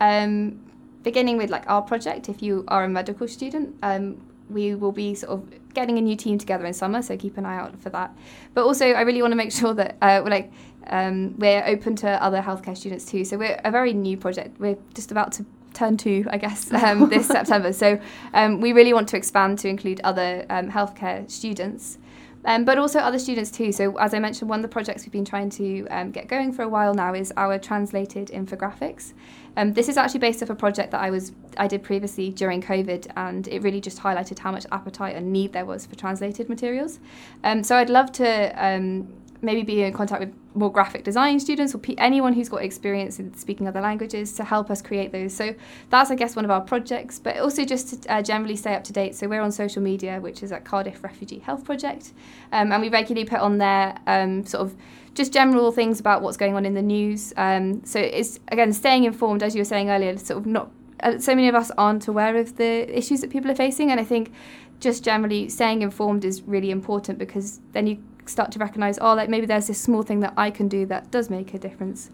um, 0.00 0.58
beginning 1.02 1.36
with 1.36 1.50
like 1.50 1.68
our 1.68 1.82
project, 1.82 2.28
if 2.28 2.42
you 2.42 2.64
are 2.68 2.84
a 2.84 2.88
medical 2.88 3.28
student, 3.28 3.76
um, 3.82 4.20
we 4.48 4.74
will 4.74 4.92
be 4.92 5.14
sort 5.14 5.32
of 5.32 5.74
getting 5.74 5.98
a 5.98 6.00
new 6.00 6.16
team 6.16 6.38
together 6.38 6.64
in 6.64 6.72
summer, 6.72 7.02
so 7.02 7.14
keep 7.16 7.36
an 7.36 7.44
eye 7.44 7.58
out 7.58 7.78
for 7.80 7.90
that. 7.90 8.16
But 8.54 8.64
also, 8.64 8.86
I 8.86 9.02
really 9.02 9.20
want 9.20 9.32
to 9.32 9.36
make 9.36 9.52
sure 9.60 9.74
that 9.74 9.96
uh, 10.00 10.22
we're 10.24 10.30
like 10.30 10.50
um, 10.88 11.34
we're 11.38 11.64
open 11.66 11.96
to 11.96 12.22
other 12.22 12.40
healthcare 12.42 12.76
students 12.76 13.04
too. 13.04 13.24
So 13.24 13.36
we're 13.38 13.60
a 13.64 13.70
very 13.70 13.92
new 13.92 14.16
project. 14.16 14.58
We're 14.58 14.78
just 14.94 15.10
about 15.10 15.32
to 15.32 15.46
turn 15.74 15.96
two, 15.96 16.26
I 16.30 16.38
guess, 16.38 16.72
um, 16.84 17.08
this 17.08 17.26
September. 17.26 17.72
So 17.72 18.00
um, 18.34 18.60
we 18.60 18.72
really 18.72 18.92
want 18.92 19.08
to 19.10 19.16
expand 19.16 19.58
to 19.60 19.68
include 19.68 20.00
other 20.04 20.44
um, 20.50 20.70
healthcare 20.70 21.30
students. 21.30 21.98
Um, 22.44 22.64
but 22.64 22.78
also 22.78 23.00
other 23.00 23.18
students 23.18 23.50
too. 23.50 23.72
So, 23.72 23.96
as 23.98 24.14
I 24.14 24.20
mentioned, 24.20 24.48
one 24.48 24.60
of 24.60 24.62
the 24.62 24.68
projects 24.68 25.04
we've 25.04 25.12
been 25.12 25.24
trying 25.24 25.50
to 25.50 25.86
um, 25.88 26.10
get 26.12 26.28
going 26.28 26.52
for 26.52 26.62
a 26.62 26.68
while 26.68 26.94
now 26.94 27.12
is 27.12 27.32
our 27.36 27.58
translated 27.58 28.28
infographics. 28.28 29.12
Um, 29.56 29.72
this 29.72 29.88
is 29.88 29.96
actually 29.96 30.20
based 30.20 30.42
off 30.42 30.50
a 30.50 30.54
project 30.54 30.92
that 30.92 31.00
I 31.00 31.10
was 31.10 31.32
I 31.56 31.66
did 31.66 31.82
previously 31.82 32.30
during 32.30 32.62
COVID, 32.62 33.10
and 33.16 33.48
it 33.48 33.62
really 33.62 33.80
just 33.80 33.98
highlighted 33.98 34.38
how 34.38 34.52
much 34.52 34.66
appetite 34.70 35.16
and 35.16 35.32
need 35.32 35.52
there 35.52 35.66
was 35.66 35.84
for 35.84 35.96
translated 35.96 36.48
materials. 36.48 37.00
Um, 37.42 37.64
so, 37.64 37.76
I'd 37.76 37.90
love 37.90 38.12
to 38.12 38.66
um, 38.66 39.08
maybe 39.40 39.62
be 39.62 39.82
in 39.82 39.92
contact 39.92 40.20
with 40.20 40.34
more 40.54 40.72
graphic 40.72 41.04
design 41.04 41.38
students 41.38 41.74
or 41.74 41.80
anyone 41.98 42.32
who's 42.32 42.48
got 42.48 42.62
experience 42.62 43.18
in 43.18 43.32
speaking 43.34 43.68
other 43.68 43.80
languages 43.80 44.32
to 44.32 44.44
help 44.44 44.70
us 44.70 44.82
create 44.82 45.12
those. 45.12 45.32
So 45.32 45.54
that's, 45.90 46.10
I 46.10 46.16
guess, 46.16 46.34
one 46.34 46.44
of 46.44 46.50
our 46.50 46.60
projects, 46.60 47.18
but 47.18 47.38
also 47.38 47.64
just 47.64 48.02
to 48.02 48.12
uh, 48.12 48.22
generally 48.22 48.56
stay 48.56 48.74
up 48.74 48.84
to 48.84 48.92
date. 48.92 49.14
So 49.14 49.28
we're 49.28 49.42
on 49.42 49.52
social 49.52 49.82
media, 49.82 50.20
which 50.20 50.42
is 50.42 50.52
at 50.52 50.64
Cardiff 50.64 51.02
Refugee 51.04 51.38
Health 51.38 51.64
Project, 51.64 52.12
um, 52.52 52.72
and 52.72 52.82
we 52.82 52.88
regularly 52.88 53.26
put 53.26 53.40
on 53.40 53.58
there 53.58 53.98
um, 54.06 54.44
sort 54.44 54.62
of 54.62 54.74
just 55.14 55.32
general 55.32 55.72
things 55.72 56.00
about 56.00 56.22
what's 56.22 56.36
going 56.36 56.54
on 56.54 56.64
in 56.64 56.74
the 56.74 56.82
news. 56.82 57.32
Um, 57.36 57.84
so 57.84 58.00
it's 58.00 58.40
again 58.48 58.72
staying 58.72 59.04
informed, 59.04 59.42
as 59.42 59.54
you 59.54 59.60
were 59.60 59.66
saying 59.66 59.90
earlier, 59.90 60.16
sort 60.18 60.38
of 60.38 60.46
not. 60.46 60.70
Uh, 61.00 61.16
so 61.18 61.32
many 61.32 61.48
of 61.48 61.54
us 61.54 61.70
aren't 61.78 62.08
aware 62.08 62.36
of 62.36 62.56
the 62.56 62.96
issues 62.96 63.20
that 63.20 63.30
people 63.30 63.50
are 63.50 63.54
facing, 63.54 63.90
and 63.92 64.00
I 64.00 64.04
think 64.04 64.32
just 64.80 65.04
generally 65.04 65.48
staying 65.48 65.82
informed 65.82 66.24
is 66.24 66.42
really 66.42 66.70
important 66.70 67.18
because 67.18 67.60
then 67.72 67.86
you 67.86 68.02
start 68.28 68.52
to 68.52 68.58
recognise, 68.58 68.98
oh, 69.00 69.14
like 69.14 69.28
maybe 69.28 69.46
there's 69.46 69.66
this 69.66 69.80
small 69.80 70.02
thing 70.02 70.20
that 70.20 70.34
I 70.36 70.50
can 70.50 70.68
do 70.68 70.86
that 70.86 71.10
does 71.10 71.30
make 71.30 71.54
a 71.54 71.58
difference. 71.58 72.10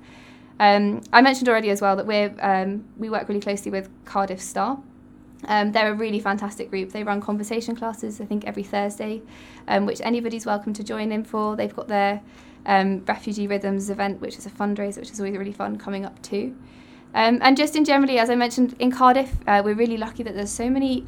Um, 0.60 1.02
I 1.12 1.20
mentioned 1.20 1.48
already 1.48 1.70
as 1.70 1.80
well 1.80 1.96
that 1.96 2.06
we're 2.06 2.34
um, 2.40 2.84
we 2.96 3.10
work 3.10 3.28
really 3.28 3.40
closely 3.40 3.70
with 3.70 3.88
Cardiff 4.04 4.40
Star. 4.40 4.78
Um, 5.46 5.72
they're 5.72 5.92
a 5.92 5.94
really 5.94 6.20
fantastic 6.20 6.70
group. 6.70 6.92
They 6.92 7.04
run 7.04 7.20
conversation 7.20 7.76
classes, 7.76 8.20
I 8.20 8.24
think, 8.24 8.46
every 8.46 8.62
Thursday, 8.62 9.20
um, 9.68 9.84
which 9.84 10.00
anybody's 10.02 10.46
welcome 10.46 10.72
to 10.74 10.82
join 10.82 11.12
in 11.12 11.24
for. 11.24 11.54
They've 11.54 11.74
got 11.74 11.88
their 11.88 12.22
um, 12.64 13.04
Refugee 13.04 13.46
Rhythms 13.46 13.90
event, 13.90 14.20
which 14.20 14.38
is 14.38 14.46
a 14.46 14.50
fundraiser, 14.50 14.98
which 14.98 15.10
is 15.10 15.20
always 15.20 15.36
really 15.36 15.52
fun, 15.52 15.76
coming 15.76 16.06
up 16.06 16.22
too. 16.22 16.56
Um, 17.12 17.40
and 17.42 17.56
just 17.56 17.76
in 17.76 17.84
generally, 17.84 18.18
as 18.18 18.30
I 18.30 18.36
mentioned, 18.36 18.74
in 18.78 18.90
Cardiff, 18.90 19.36
uh, 19.46 19.60
we're 19.64 19.74
really 19.74 19.98
lucky 19.98 20.22
that 20.22 20.34
there's 20.34 20.50
so 20.50 20.70
many 20.70 21.04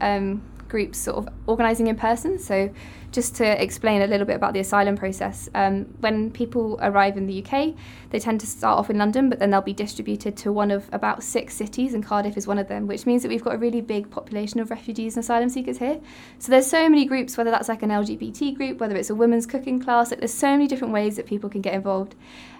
groups 0.68 0.98
sort 0.98 1.16
of 1.16 1.28
organising 1.46 1.86
in 1.86 1.96
person. 1.96 2.38
So 2.38 2.70
just 3.16 3.34
to 3.34 3.62
explain 3.62 4.02
a 4.02 4.06
little 4.06 4.26
bit 4.26 4.36
about 4.36 4.52
the 4.52 4.60
asylum 4.60 4.94
process, 4.94 5.48
um, 5.54 5.86
when 6.00 6.30
people 6.30 6.78
arrive 6.82 7.16
in 7.16 7.26
the 7.26 7.42
UK, 7.42 7.74
they 8.10 8.18
tend 8.18 8.38
to 8.40 8.46
start 8.46 8.78
off 8.78 8.90
in 8.90 8.98
London, 8.98 9.30
but 9.30 9.38
then 9.38 9.50
they'll 9.50 9.62
be 9.62 9.72
distributed 9.72 10.36
to 10.36 10.52
one 10.52 10.70
of 10.70 10.86
about 10.92 11.22
six 11.22 11.54
cities, 11.54 11.94
and 11.94 12.04
Cardiff 12.04 12.36
is 12.36 12.46
one 12.46 12.58
of 12.58 12.68
them, 12.68 12.86
which 12.86 13.06
means 13.06 13.22
that 13.22 13.30
we've 13.30 13.42
got 13.42 13.54
a 13.54 13.58
really 13.58 13.80
big 13.80 14.10
population 14.10 14.60
of 14.60 14.70
refugees 14.70 15.16
and 15.16 15.24
asylum 15.24 15.48
seekers 15.48 15.78
here. 15.78 15.98
So 16.38 16.52
there's 16.52 16.66
so 16.66 16.90
many 16.90 17.06
groups, 17.06 17.38
whether 17.38 17.50
that's 17.50 17.70
like 17.70 17.82
an 17.82 17.88
LGBT 17.88 18.54
group, 18.54 18.80
whether 18.80 18.94
it's 18.94 19.08
a 19.08 19.14
women's 19.14 19.46
cooking 19.46 19.80
class, 19.80 20.10
like 20.10 20.20
there's 20.20 20.34
so 20.34 20.50
many 20.50 20.66
different 20.66 20.92
ways 20.92 21.16
that 21.16 21.24
people 21.24 21.48
can 21.48 21.62
get 21.62 21.72
involved. 21.72 22.14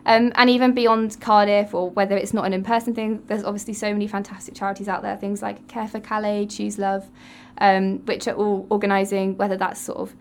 Um, 0.06 0.32
and 0.36 0.48
even 0.48 0.72
beyond 0.72 1.20
Cardiff, 1.20 1.74
or 1.74 1.90
whether 1.90 2.16
it's 2.16 2.32
not 2.32 2.46
an 2.46 2.54
in 2.54 2.64
person 2.64 2.94
thing, 2.94 3.22
there's 3.26 3.44
obviously 3.44 3.74
so 3.74 3.92
many 3.92 4.06
fantastic 4.06 4.54
charities 4.54 4.88
out 4.88 5.02
there, 5.02 5.18
things 5.18 5.42
like 5.42 5.68
Care 5.68 5.86
for 5.86 6.00
Calais, 6.00 6.46
Choose 6.46 6.78
Love, 6.78 7.10
um, 7.58 7.98
which 8.06 8.26
are 8.26 8.34
all 8.34 8.66
organising, 8.70 9.36
whether 9.36 9.58
that's 9.58 9.80
sort 9.80 9.98
of 9.98 10.14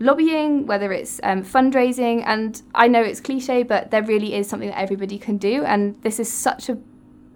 lobbying, 0.00 0.66
whether 0.66 0.92
it's 0.92 1.20
um, 1.22 1.42
fundraising. 1.42 2.22
And 2.26 2.60
I 2.74 2.88
know 2.88 3.02
it's 3.02 3.20
cliche, 3.20 3.62
but 3.62 3.90
there 3.90 4.02
really 4.02 4.34
is 4.34 4.48
something 4.48 4.68
that 4.68 4.78
everybody 4.78 5.18
can 5.18 5.36
do. 5.36 5.64
And 5.64 6.00
this 6.02 6.18
is 6.18 6.32
such 6.32 6.68
a 6.68 6.78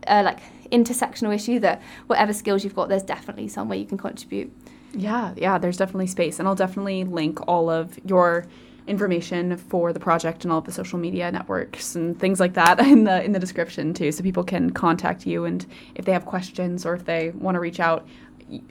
uh, 0.06 0.22
like 0.24 0.40
intersectional 0.70 1.34
issue 1.34 1.58
that 1.60 1.82
whatever 2.06 2.32
skills 2.32 2.64
you've 2.64 2.74
got, 2.74 2.88
there's 2.88 3.02
definitely 3.02 3.48
some 3.48 3.68
way 3.68 3.78
you 3.78 3.86
can 3.86 3.98
contribute. 3.98 4.52
Yeah, 4.92 5.34
yeah, 5.36 5.58
there's 5.58 5.76
definitely 5.76 6.06
space. 6.06 6.38
And 6.38 6.48
I'll 6.48 6.54
definitely 6.54 7.04
link 7.04 7.46
all 7.46 7.68
of 7.68 7.98
your 8.04 8.46
information 8.86 9.56
for 9.56 9.92
the 9.92 10.00
project 10.00 10.44
and 10.44 10.52
all 10.52 10.58
of 10.58 10.64
the 10.64 10.72
social 10.72 10.98
media 10.98 11.30
networks 11.30 11.96
and 11.96 12.18
things 12.18 12.38
like 12.38 12.54
that 12.54 12.78
in 12.86 13.04
the 13.04 13.22
in 13.24 13.32
the 13.32 13.38
description 13.38 13.92
too 13.92 14.12
so 14.12 14.22
people 14.22 14.44
can 14.44 14.70
contact 14.70 15.26
you 15.26 15.44
and 15.44 15.66
if 15.96 16.04
they 16.04 16.12
have 16.12 16.24
questions 16.24 16.86
or 16.86 16.94
if 16.94 17.04
they 17.04 17.30
want 17.30 17.56
to 17.56 17.60
reach 17.60 17.80
out 17.80 18.06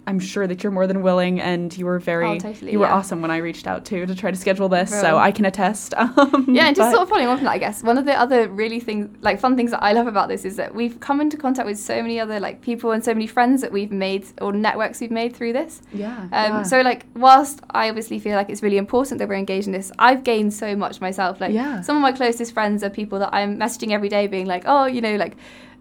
I'm 0.08 0.20
sure 0.20 0.48
that 0.48 0.64
you're 0.64 0.72
more 0.72 0.88
than 0.88 1.02
willing, 1.02 1.42
and 1.42 1.76
you 1.78 1.86
were 1.86 2.00
very, 2.00 2.28
oh, 2.28 2.40
totally, 2.40 2.72
you 2.72 2.80
were 2.80 2.86
yeah. 2.86 2.94
awesome 2.94 3.22
when 3.22 3.32
I 3.32 3.38
reached 3.38 3.68
out 3.68 3.84
to 3.86 4.06
to 4.06 4.16
try 4.16 4.32
to 4.32 4.38
schedule 4.38 4.70
this. 4.70 4.90
So 4.90 5.18
I 5.18 5.32
can 5.32 5.46
attest. 5.46 5.94
Um, 6.16 6.46
yeah, 6.50 6.68
and 6.68 6.76
just 6.76 6.92
sort 6.92 7.04
of 7.04 7.10
following 7.10 7.28
on 7.28 7.38
from 7.38 7.46
that, 7.46 7.52
I 7.52 7.58
guess 7.58 7.84
one 7.84 7.98
of 7.98 8.06
the 8.06 8.14
other 8.14 8.48
really 8.48 8.80
things, 8.80 9.10
like 9.22 9.40
fun 9.40 9.58
things 9.58 9.72
that 9.72 9.84
I 9.84 9.92
love 9.92 10.08
about 10.08 10.30
this 10.30 10.46
is 10.46 10.56
that 10.56 10.74
we've 10.74 11.00
come 11.00 11.20
into 11.20 11.36
contact 11.36 11.68
with 11.68 11.78
so 11.78 12.02
many 12.02 12.20
other 12.20 12.40
like 12.40 12.62
people 12.62 12.92
and 12.92 13.04
so 13.04 13.14
many 13.14 13.28
friends 13.28 13.62
that 13.62 13.72
we've 13.72 13.92
made 13.92 14.26
or 14.42 14.54
networks 14.54 15.02
we've 15.02 15.12
made 15.12 15.36
through 15.36 15.54
this. 15.54 15.82
Yeah. 15.92 16.18
Um, 16.18 16.30
yeah. 16.32 16.64
So 16.64 16.82
like, 16.82 17.06
whilst 17.16 17.60
I 17.72 17.90
obviously 17.90 18.20
feel 18.20 18.36
like 18.36 18.50
it's 18.50 18.64
really 18.64 18.78
important 18.78 19.18
that 19.20 19.28
we're 19.28 19.36
engaged 19.36 19.68
in 19.68 19.74
this, 19.74 19.92
I've 20.00 20.24
gained 20.24 20.54
so 20.54 20.76
much 20.76 21.02
myself. 21.02 21.42
Like, 21.42 21.54
yeah. 21.54 21.82
some 21.82 21.98
of 21.98 22.02
my 22.02 22.12
closest 22.12 22.54
friends 22.54 22.84
are 22.84 22.90
people 22.90 23.20
that 23.20 23.34
I'm 23.34 23.58
messaging 23.58 23.92
every 23.92 24.10
day, 24.10 24.28
being 24.28 24.46
like, 24.46 24.64
oh, 24.66 24.86
you 24.86 25.02
know, 25.02 25.16
like 25.16 25.36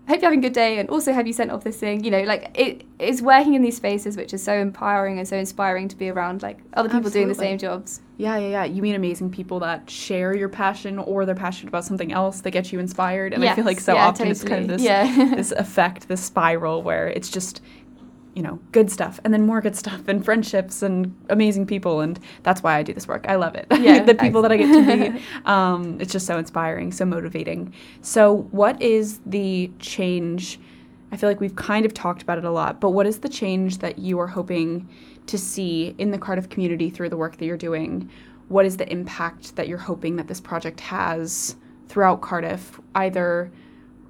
hope 0.07 0.21
you're 0.21 0.31
having 0.31 0.41
a 0.41 0.43
good 0.43 0.53
day 0.53 0.79
and 0.79 0.91
also 0.91 1.13
have 1.13 1.27
you 1.27 1.33
sent 1.33 1.51
off 1.51 1.65
this 1.65 1.79
thing 1.79 2.05
you 2.05 2.11
know 2.11 2.23
like 2.23 2.51
it 2.55 2.85
is 2.99 3.23
working 3.23 3.55
in 3.55 3.63
these 3.63 3.77
spaces 3.77 4.17
which 4.17 4.35
is 4.35 4.43
so 4.43 4.53
empowering 4.53 5.19
and 5.19 5.27
so 5.27 5.37
inspiring 5.37 5.89
to 5.89 5.97
be 5.97 6.11
around 6.11 6.43
like 6.43 6.59
other 6.75 6.89
people 6.89 7.07
Absolutely. 7.07 7.21
doing 7.21 7.29
the 7.29 7.35
same 7.35 7.59
jobs 7.59 8.01
yeah 8.19 8.37
yeah 8.37 8.49
yeah 8.49 8.65
you 8.65 8.83
meet 8.83 8.95
amazing 8.95 9.31
people 9.31 9.59
that 9.61 9.89
share 9.89 10.37
your 10.37 10.49
passion 10.49 10.99
or 10.99 11.25
they're 11.25 11.35
passionate 11.35 11.69
about 11.69 11.85
something 11.85 12.13
else 12.13 12.43
that 12.43 12.51
gets 12.51 12.73
you 12.73 12.79
inspired 12.79 13.33
and 13.33 13.43
yes. 13.43 13.53
i 13.53 13.57
feel 13.57 13.65
like 13.65 13.81
so 13.81 13.95
yeah, 13.95 14.07
often 14.07 14.27
totally. 14.27 14.31
it's 14.31 14.45
kind 14.45 14.63
of 14.63 14.69
this 14.69 14.83
yeah. 14.83 15.35
this 15.35 15.53
effect 15.53 16.09
this 16.09 16.23
spiral 16.23 16.83
where 16.83 17.09
it's 17.09 17.31
just 17.31 17.63
you 18.35 18.43
know, 18.43 18.59
good 18.73 18.91
stuff 18.91 19.21
and 19.25 19.33
then 19.33 19.47
more 19.47 19.61
good 19.61 19.77
stuff 19.77 20.09
and 20.09 20.25
friendships 20.25 20.83
and 20.83 21.15
amazing 21.31 21.67
people. 21.67 22.01
And 22.01 22.19
that's 22.43 22.63
why 22.63 22.77
I 22.77 22.83
do 22.83 22.93
this 22.93 23.07
work. 23.07 23.27
I 23.29 23.37
love 23.37 23.55
it. 23.55 23.67
Yeah, 23.71 24.03
the 24.05 24.15
people 24.15 24.43
that 24.43 24.53
I 24.53 24.57
get 24.57 24.73
to 24.73 24.97
meet. 24.97 25.23
Um, 25.45 26.01
it's 26.01 26.13
just 26.13 26.27
so 26.27 26.39
inspiring, 26.39 26.91
so 26.91 27.05
motivating. 27.05 27.73
So, 28.03 28.49
what 28.51 28.81
is 28.81 29.21
the 29.27 29.71
change? 29.79 30.59
I 31.13 31.17
feel 31.17 31.29
like 31.29 31.41
we've 31.41 31.55
kind 31.55 31.85
of 31.87 31.93
talked 31.93 32.23
about 32.23 32.39
it 32.39 32.45
a 32.45 32.51
lot, 32.51 32.81
but 32.81 32.91
what 32.91 33.07
is 33.07 33.21
the 33.21 33.29
change 33.29 33.79
that 33.79 33.99
you 33.99 34.19
are 34.19 34.27
hoping 34.27 34.89
to 35.27 35.39
see 35.39 35.95
in 35.99 36.11
the 36.11 36.19
Cardiff 36.19 36.49
community 36.49 36.91
through 36.91 37.11
the 37.11 37.17
work 37.17 37.37
that 37.37 37.45
you're 37.45 37.57
doing? 37.57 38.11
What 38.49 38.65
is 38.65 38.77
the 38.77 38.91
impact 38.91 39.57
that 39.57 39.69
you're 39.69 39.79
hoping 39.79 40.17
that 40.17 40.29
this 40.29 40.41
project 40.41 40.81
has 40.81 41.57
throughout 41.89 42.21
Cardiff, 42.21 42.81
either 42.95 43.51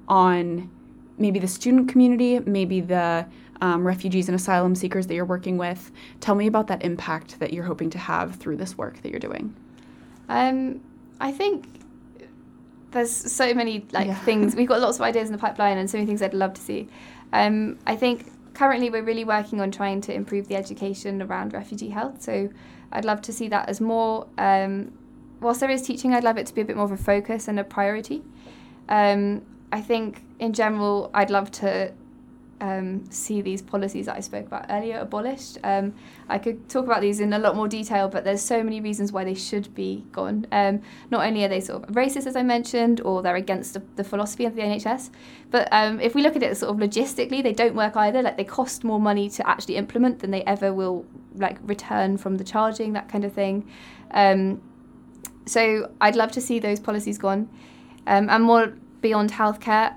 on 0.09 0.71
maybe 1.19 1.39
the 1.39 1.49
student 1.49 1.89
community, 1.89 2.39
maybe 2.41 2.81
the 2.81 3.27
um, 3.65 3.87
refugees 3.87 4.29
and 4.29 4.37
asylum 4.37 4.75
seekers 4.75 5.07
that 5.07 5.15
you're 5.15 5.25
working 5.25 5.57
with. 5.57 5.91
Tell 6.21 6.35
me 6.35 6.47
about 6.47 6.67
that 6.67 6.85
impact 6.85 7.39
that 7.41 7.55
you're 7.55 7.65
hoping 7.65 7.89
to 7.91 7.99
have 7.99 8.37
through 8.37 8.59
this 8.59 8.77
work 8.77 9.01
that 9.01 9.11
you're 9.11 9.19
doing. 9.19 9.57
Um, 10.29 10.83
I 11.19 11.33
think 11.33 11.65
there's 12.91 13.11
so 13.11 13.55
many 13.55 13.87
like 13.93 14.07
Yeah. 14.09 14.17
things. 14.17 14.55
We've 14.59 14.69
got 14.69 14.81
lots 14.83 14.99
of 14.99 15.03
ideas 15.03 15.31
in 15.31 15.33
the 15.33 15.39
pipeline 15.39 15.79
and 15.79 15.89
so 15.89 15.97
many 15.97 16.07
things 16.07 16.21
I'd 16.21 16.35
love 16.35 16.53
to 16.55 16.61
see. 16.61 16.89
Um, 17.33 17.79
I 17.87 17.97
think 17.97 18.31
currently 18.53 18.91
we're 18.91 19.03
really 19.03 19.25
working 19.25 19.63
on 19.63 19.71
trying 19.71 20.03
to 20.03 20.13
improve 20.15 20.47
the 20.47 20.57
education 20.57 21.23
around 21.23 21.55
refugee 21.55 21.89
health. 21.89 22.21
So 22.21 22.51
I'd 22.93 23.07
love 23.07 23.23
to 23.23 23.33
see 23.33 23.49
that 23.49 23.71
as 23.71 23.81
more. 23.81 24.27
Um, 24.37 24.93
whilst 25.41 25.61
there 25.61 25.71
is 25.71 25.81
teaching, 25.81 26.13
I'd 26.13 26.23
love 26.23 26.37
it 26.37 26.47
to 26.49 26.55
be 26.55 26.61
a 26.61 26.65
bit 26.67 26.77
more 26.77 26.85
of 26.85 26.93
a 26.93 26.99
focus 26.99 27.49
and 27.49 27.59
a 27.59 27.65
priority. 27.65 28.23
Um, 28.91 29.41
I 29.73 29.81
think 29.81 30.23
in 30.39 30.53
general, 30.53 31.11
I'd 31.15 31.31
love 31.31 31.51
to 31.53 31.95
um, 32.65 33.05
see 33.11 33.43
these 33.43 33.61
policies 33.61 34.07
that 34.07 34.17
I 34.17 34.21
spoke 34.21 34.47
about 34.47 34.65
earlier 34.71 34.99
abolished. 34.99 35.59
Um, 35.63 35.93
I 36.31 36.39
could 36.39 36.67
talk 36.71 36.87
about 36.87 37.03
these 37.03 37.21
in 37.21 37.35
a 37.35 37.39
lot 37.39 37.57
more 37.57 37.69
detail, 37.69 38.09
but 38.09 38.25
there's 38.25 38.41
so 38.41 38.63
many 38.63 38.81
reasons 38.81 39.13
why 39.13 39.23
they 39.23 39.35
should 39.35 39.75
be 39.75 40.07
gone. 40.13 40.47
Um, 40.51 40.81
not 41.11 41.27
only 41.27 41.45
are 41.45 41.49
they 41.49 41.61
sort 41.61 41.83
of 41.83 41.95
racist, 41.95 42.27
as 42.27 42.37
I 42.37 42.43
mentioned, 42.43 43.03
or 43.03 43.21
they're 43.21 43.37
against 43.37 43.75
the, 43.75 43.83
the 43.97 44.05
philosophy 44.05 44.47
of 44.47 44.55
the 44.55 44.63
NHS, 44.63 45.11
but 45.51 45.69
um, 45.73 46.01
if 46.01 46.15
we 46.15 46.23
look 46.23 46.37
at 46.37 46.43
it 46.43 46.57
sort 46.57 46.75
of 46.75 46.81
logistically, 46.81 47.43
they 47.43 47.53
don't 47.53 47.75
work 47.75 47.97
either. 47.97 48.23
Like 48.23 48.39
they 48.39 48.45
cost 48.45 48.83
more 48.83 48.99
money 48.99 49.29
to 49.29 49.47
actually 49.47 49.77
implement 49.77 50.21
than 50.21 50.31
they 50.31 50.43
ever 50.45 50.73
will 50.73 51.05
like 51.35 51.59
return 51.65 52.17
from 52.17 52.37
the 52.37 52.45
charging, 52.45 52.95
that 52.95 53.11
kind 53.11 53.25
of 53.25 53.33
thing. 53.35 53.69
Um, 54.13 54.63
so 55.45 55.93
I'd 56.01 56.17
love 56.17 56.33
to 56.33 56.41
see 56.41 56.61
those 56.61 56.81
policies 56.81 57.19
gone. 57.19 57.51
Um, 58.07 58.31
and 58.31 58.43
more 58.45 58.73
beyond 59.03 59.33
healthcare, 59.33 59.95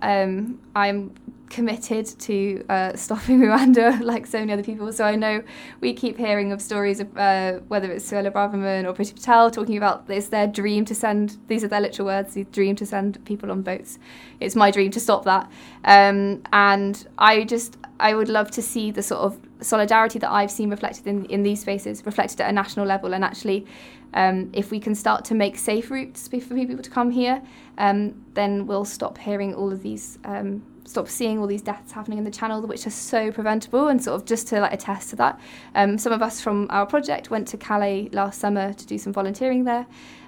I'm 0.75 1.13
committed 1.49 2.05
to 2.19 2.63
uh, 2.69 2.95
stopping 2.95 3.39
Rwanda 3.41 4.01
like 4.01 4.25
so 4.27 4.39
many 4.39 4.53
other 4.53 4.63
people. 4.63 4.91
So 4.91 5.05
I 5.05 5.15
know 5.15 5.43
we 5.81 5.93
keep 5.93 6.17
hearing 6.17 6.51
of 6.51 6.61
stories 6.61 6.99
of 6.99 7.15
uh, 7.17 7.59
whether 7.67 7.91
it's 7.91 8.09
Suella 8.09 8.31
Braverman 8.31 8.85
or 8.85 8.93
Priti 8.93 9.13
Patel 9.13 9.51
talking 9.51 9.77
about 9.77 10.05
it's 10.09 10.29
their 10.29 10.47
dream 10.47 10.85
to 10.85 10.95
send, 10.95 11.37
these 11.47 11.63
are 11.63 11.67
their 11.67 11.81
literal 11.81 12.07
words, 12.07 12.33
the 12.33 12.43
dream 12.45 12.75
to 12.77 12.85
send 12.85 13.23
people 13.25 13.51
on 13.51 13.61
boats. 13.61 13.99
It's 14.39 14.55
my 14.55 14.71
dream 14.71 14.91
to 14.91 14.99
stop 14.99 15.23
that. 15.25 15.49
Um, 15.83 16.43
and 16.53 17.07
I 17.17 17.43
just, 17.43 17.77
I 17.99 18.13
would 18.13 18.29
love 18.29 18.51
to 18.51 18.61
see 18.61 18.91
the 18.91 19.03
sort 19.03 19.21
of 19.21 19.39
solidarity 19.61 20.19
that 20.19 20.31
I've 20.31 20.51
seen 20.51 20.69
reflected 20.69 21.07
in, 21.07 21.25
in 21.25 21.43
these 21.43 21.61
spaces, 21.61 22.05
reflected 22.05 22.41
at 22.41 22.49
a 22.49 22.53
national 22.53 22.85
level. 22.85 23.13
And 23.13 23.23
actually, 23.23 23.65
um, 24.13 24.49
if 24.53 24.71
we 24.71 24.79
can 24.79 24.95
start 24.95 25.25
to 25.25 25.35
make 25.35 25.57
safe 25.57 25.91
routes 25.91 26.27
for 26.27 26.39
people 26.39 26.77
to 26.77 26.89
come 26.89 27.11
here, 27.11 27.41
um, 27.77 28.25
then 28.33 28.67
we'll 28.67 28.85
stop 28.85 29.17
hearing 29.17 29.53
all 29.53 29.71
of 29.71 29.83
these 29.83 30.17
um, 30.25 30.63
stop 30.87 31.07
seeing 31.09 31.37
all 31.37 31.47
these 31.47 31.61
deaths 31.61 31.91
happening 31.91 32.17
in 32.17 32.23
the 32.23 32.31
channel, 32.31 32.61
which 32.61 32.87
are 32.87 32.91
so 32.91 33.31
preventable. 33.31 33.89
And 33.89 34.01
sort 34.01 34.19
of 34.19 34.25
just 34.25 34.47
to 34.47 34.61
like 34.61 34.73
attest 34.73 35.09
to 35.11 35.15
that, 35.17 35.39
um, 35.75 35.97
some 35.97 36.13
of 36.13 36.21
us 36.21 36.39
from 36.41 36.67
our 36.69 36.85
project 36.85 37.29
went 37.29 37.47
to 37.49 37.57
Calais 37.57 38.09
last 38.13 38.39
summer 38.39 38.73
to 38.73 38.85
do 38.85 38.97
some 38.97 39.13
volunteering 39.13 39.65
there. 39.65 39.85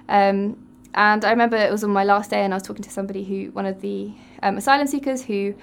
Um, 0.08 0.56
and 0.94 1.24
I 1.24 1.30
remember 1.30 1.56
it 1.56 1.70
was 1.70 1.84
on 1.84 1.90
my 1.90 2.04
last 2.04 2.30
day, 2.30 2.42
and 2.42 2.52
I 2.52 2.56
was 2.56 2.62
talking 2.62 2.82
to 2.82 2.90
somebody 2.90 3.24
who, 3.24 3.50
one 3.52 3.64
of 3.66 3.80
the 3.80 4.12
um, 4.42 4.56
asylum 4.56 4.86
seekers 4.86 5.24
who. 5.24 5.54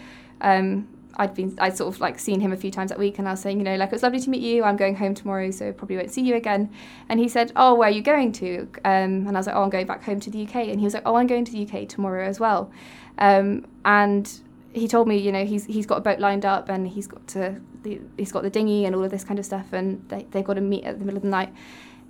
Um, 0.41 0.87
I'd 1.19 1.33
been, 1.33 1.57
I'd 1.59 1.75
sort 1.75 1.91
of 1.93 1.99
like 1.99 2.19
seen 2.19 2.39
him 2.39 2.53
a 2.53 2.55
few 2.55 2.69
times 2.69 2.89
that 2.89 2.99
week, 2.99 3.17
and 3.17 3.27
I 3.27 3.31
was 3.31 3.39
saying, 3.39 3.57
you 3.57 3.63
know, 3.63 3.75
like 3.75 3.87
it 3.89 3.93
was 3.93 4.03
lovely 4.03 4.19
to 4.19 4.29
meet 4.29 4.43
you. 4.43 4.63
I'm 4.63 4.77
going 4.77 4.95
home 4.95 5.15
tomorrow, 5.15 5.49
so 5.49 5.73
probably 5.73 5.97
won't 5.97 6.11
see 6.11 6.21
you 6.21 6.35
again. 6.35 6.69
And 7.09 7.19
he 7.19 7.27
said, 7.27 7.51
oh, 7.55 7.73
where 7.73 7.89
are 7.89 7.91
you 7.91 8.03
going 8.03 8.31
to? 8.33 8.67
Um, 8.85 9.25
and 9.25 9.29
I 9.29 9.39
was 9.39 9.47
like, 9.47 9.55
oh, 9.55 9.63
I'm 9.63 9.71
going 9.71 9.87
back 9.87 10.03
home 10.03 10.19
to 10.19 10.29
the 10.29 10.43
UK. 10.43 10.55
And 10.67 10.79
he 10.79 10.83
was 10.83 10.93
like, 10.93 11.01
oh, 11.07 11.15
I'm 11.15 11.25
going 11.25 11.43
to 11.43 11.51
the 11.51 11.67
UK 11.67 11.87
tomorrow 11.87 12.23
as 12.23 12.39
well. 12.39 12.71
Um, 13.17 13.65
and 13.83 14.31
he 14.77 14.87
told 14.87 15.07
me, 15.07 15.17
you 15.17 15.31
know, 15.31 15.45
he's 15.45 15.65
he's 15.65 15.85
got 15.85 15.97
a 15.97 16.01
boat 16.01 16.19
lined 16.19 16.45
up 16.45 16.69
and 16.69 16.87
he's 16.87 17.07
got 17.07 17.25
to 17.27 17.59
the, 17.83 17.99
he's 18.17 18.31
got 18.31 18.43
the 18.43 18.49
dinghy 18.49 18.85
and 18.85 18.95
all 18.95 19.03
of 19.03 19.11
this 19.11 19.23
kind 19.23 19.39
of 19.39 19.45
stuff, 19.45 19.73
and 19.73 20.03
they 20.09 20.25
they've 20.31 20.45
got 20.45 20.55
to 20.55 20.61
meet 20.61 20.83
at 20.83 20.99
the 20.99 21.05
middle 21.05 21.17
of 21.17 21.23
the 21.23 21.29
night. 21.29 21.53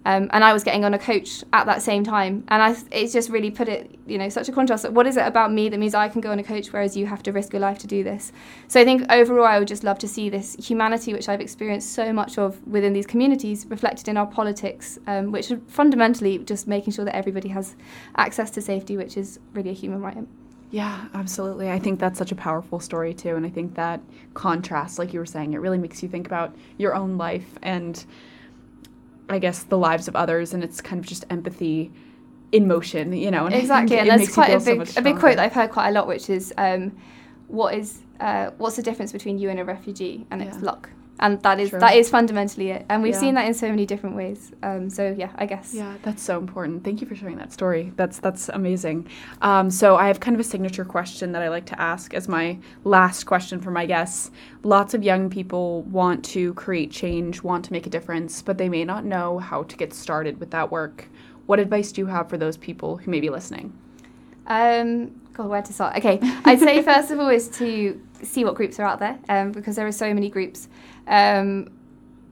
Um, 0.05 0.29
and 0.31 0.41
I 0.41 0.53
was 0.53 0.63
getting 0.63 0.85
on 0.85 0.93
a 0.93 0.99
coach 0.99 1.43
at 1.51 1.65
that 1.65 1.81
same 1.81 2.05
time, 2.05 2.45
and 2.47 2.63
I 2.63 2.75
it's 2.91 3.11
just 3.11 3.29
really 3.29 3.51
put 3.51 3.67
it, 3.67 3.99
you 4.05 4.17
know, 4.17 4.29
such 4.29 4.47
a 4.47 4.53
contrast. 4.53 4.89
What 4.89 5.05
is 5.05 5.17
it 5.17 5.25
about 5.25 5.51
me 5.51 5.67
that 5.67 5.77
means 5.77 5.93
I 5.93 6.07
can 6.07 6.21
go 6.21 6.31
on 6.31 6.39
a 6.39 6.43
coach, 6.43 6.71
whereas 6.71 6.95
you 6.95 7.05
have 7.07 7.21
to 7.23 7.33
risk 7.33 7.51
your 7.51 7.59
life 7.59 7.77
to 7.79 7.87
do 7.87 8.05
this? 8.05 8.31
So 8.69 8.79
I 8.79 8.85
think 8.85 9.11
overall, 9.11 9.45
I 9.45 9.59
would 9.59 9.67
just 9.67 9.83
love 9.83 9.99
to 9.99 10.07
see 10.07 10.29
this 10.29 10.55
humanity, 10.55 11.13
which 11.13 11.27
I've 11.27 11.41
experienced 11.41 11.91
so 11.91 12.13
much 12.13 12.37
of 12.37 12.65
within 12.65 12.93
these 12.93 13.05
communities, 13.05 13.65
reflected 13.67 14.07
in 14.07 14.15
our 14.15 14.27
politics, 14.27 14.97
um, 15.07 15.33
which 15.33 15.51
are 15.51 15.59
fundamentally 15.67 16.37
just 16.37 16.67
making 16.67 16.93
sure 16.93 17.03
that 17.03 17.15
everybody 17.15 17.49
has 17.49 17.75
access 18.15 18.49
to 18.51 18.61
safety, 18.61 18.95
which 18.95 19.17
is 19.17 19.39
really 19.53 19.71
a 19.71 19.73
human 19.73 19.99
right. 20.01 20.25
Yeah, 20.69 21.05
absolutely. 21.13 21.71
I 21.71 21.79
think 21.79 21.99
that's 21.99 22.19
such 22.19 22.31
a 22.31 22.35
powerful 22.35 22.79
story 22.79 23.13
too, 23.13 23.35
and 23.35 23.45
I 23.45 23.49
think 23.49 23.75
that 23.75 24.01
contrast, 24.33 24.99
like 24.99 25.13
you 25.13 25.19
were 25.19 25.25
saying, 25.25 25.53
it 25.53 25.59
really 25.59 25.77
makes 25.77 26.03
you 26.03 26.09
think 26.09 26.27
about 26.27 26.55
your 26.77 26.93
own 26.93 27.17
life 27.17 27.57
and 27.61 28.03
I 29.29 29.39
guess 29.39 29.63
the 29.63 29.77
lives 29.77 30.07
of 30.07 30.15
others, 30.15 30.53
and 30.53 30.63
it's 30.63 30.81
kind 30.81 30.99
of 30.99 31.05
just 31.05 31.25
empathy 31.29 31.91
in 32.51 32.67
motion, 32.67 33.13
you 33.13 33.31
know. 33.31 33.45
And 33.45 33.55
exactly, 33.55 33.99
and 33.99 34.09
that's 34.09 34.33
quite 34.33 34.51
a 34.51 34.59
big 34.59 34.87
so 34.87 34.99
a 34.99 35.03
big 35.03 35.19
quote 35.19 35.35
that 35.35 35.45
I've 35.45 35.53
heard 35.53 35.71
quite 35.71 35.89
a 35.89 35.91
lot, 35.91 36.07
which 36.07 36.29
is, 36.29 36.53
um, 36.57 36.95
"What 37.47 37.73
is 37.75 38.01
uh, 38.19 38.51
what's 38.57 38.77
the 38.77 38.83
difference 38.83 39.11
between 39.11 39.37
you 39.37 39.49
and 39.49 39.59
a 39.59 39.65
refugee? 39.65 40.25
And 40.31 40.41
yeah. 40.41 40.47
it's 40.47 40.61
luck." 40.61 40.89
And 41.19 41.41
that 41.43 41.59
is 41.59 41.69
True. 41.69 41.79
that 41.79 41.95
is 41.95 42.09
fundamentally 42.09 42.69
it. 42.71 42.85
And 42.89 43.01
we've 43.03 43.13
yeah. 43.13 43.19
seen 43.19 43.35
that 43.35 43.45
in 43.45 43.53
so 43.53 43.69
many 43.69 43.85
different 43.85 44.15
ways. 44.15 44.51
Um, 44.63 44.89
so 44.89 45.13
yeah 45.17 45.31
i 45.35 45.45
guess. 45.45 45.73
Yeah 45.73 45.95
that's 46.03 46.21
so 46.21 46.37
important. 46.37 46.83
Thank 46.83 47.01
you 47.01 47.07
for 47.07 47.15
sharing 47.15 47.37
that 47.37 47.51
story. 47.53 47.91
That's 47.95 48.19
that's 48.19 48.49
amazing. 48.49 49.07
Um, 49.41 49.69
so 49.69 49.95
i 49.95 50.07
have 50.07 50.19
kind 50.19 50.35
of 50.35 50.41
a 50.41 50.43
signature 50.43 50.85
question 50.85 51.31
that 51.31 51.41
i 51.41 51.49
like 51.49 51.65
to 51.65 51.81
ask 51.81 52.13
as 52.13 52.27
my 52.27 52.57
last 52.83 53.25
question 53.25 53.59
for 53.59 53.71
my 53.71 53.85
guests. 53.85 54.31
Lots 54.63 54.93
of 54.93 55.03
young 55.03 55.29
people 55.29 55.83
want 55.83 56.23
to 56.25 56.53
create 56.53 56.91
change 56.91 57.43
want 57.43 57.65
to 57.65 57.73
make 57.73 57.87
a 57.87 57.89
difference 57.89 58.41
but 58.41 58.57
they 58.57 58.69
may 58.69 58.85
not 58.85 59.05
know 59.05 59.39
how 59.39 59.63
to 59.63 59.77
get 59.77 59.93
started 59.93 60.39
with 60.39 60.51
that 60.51 60.71
work. 60.71 61.09
What 61.45 61.59
advice 61.59 61.91
do 61.91 62.01
you 62.01 62.07
have 62.07 62.29
for 62.29 62.37
those 62.37 62.57
people 62.57 62.97
who 62.97 63.09
may 63.09 63.21
be 63.21 63.29
listening? 63.29 63.73
Um, 64.47 65.11
God, 65.33 65.49
where 65.49 65.61
to 65.61 65.73
start? 65.73 65.97
Okay, 65.97 66.19
I'd 66.45 66.59
say 66.59 66.81
first 66.91 67.11
of 67.11 67.19
all 67.19 67.29
is 67.29 67.47
to 67.59 68.01
see 68.23 68.45
what 68.45 68.55
groups 68.55 68.79
are 68.79 68.83
out 68.83 68.99
there 68.99 69.19
um, 69.29 69.51
because 69.51 69.75
there 69.75 69.87
are 69.87 69.91
so 69.91 70.13
many 70.13 70.29
groups, 70.29 70.67
um, 71.07 71.69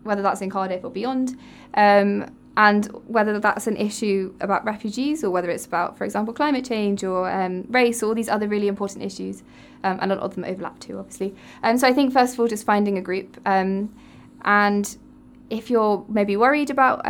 whether 0.03 0.21
that's 0.21 0.41
in 0.41 0.49
Cardiff 0.49 0.83
or 0.83 0.91
beyond, 0.91 1.37
um, 1.73 2.29
and 2.57 2.85
whether 3.07 3.37
that's 3.39 3.67
an 3.67 3.75
issue 3.75 4.33
about 4.39 4.63
refugees 4.63 5.23
or 5.23 5.29
whether 5.29 5.49
it's 5.49 5.65
about, 5.65 5.97
for 5.97 6.05
example, 6.05 6.33
climate 6.33 6.63
change 6.63 7.03
or 7.03 7.29
um, 7.29 7.65
race 7.69 8.01
or 8.01 8.07
all 8.07 8.15
these 8.15 8.29
other 8.29 8.47
really 8.47 8.67
important 8.67 9.03
issues, 9.03 9.43
um, 9.83 9.99
and 10.01 10.11
a 10.11 10.15
lot 10.15 10.23
of 10.23 10.35
them 10.35 10.45
overlap 10.45 10.79
too, 10.79 10.97
obviously. 10.97 11.35
Um, 11.63 11.77
so 11.77 11.87
I 11.87 11.93
think 11.93 12.13
first 12.13 12.33
of 12.33 12.39
all, 12.39 12.47
just 12.47 12.65
finding 12.65 12.97
a 12.97 13.01
group 13.01 13.37
and 13.45 14.97
if 15.49 15.69
you're 15.69 16.05
maybe 16.09 16.37
worried 16.37 16.69
about 16.69 17.01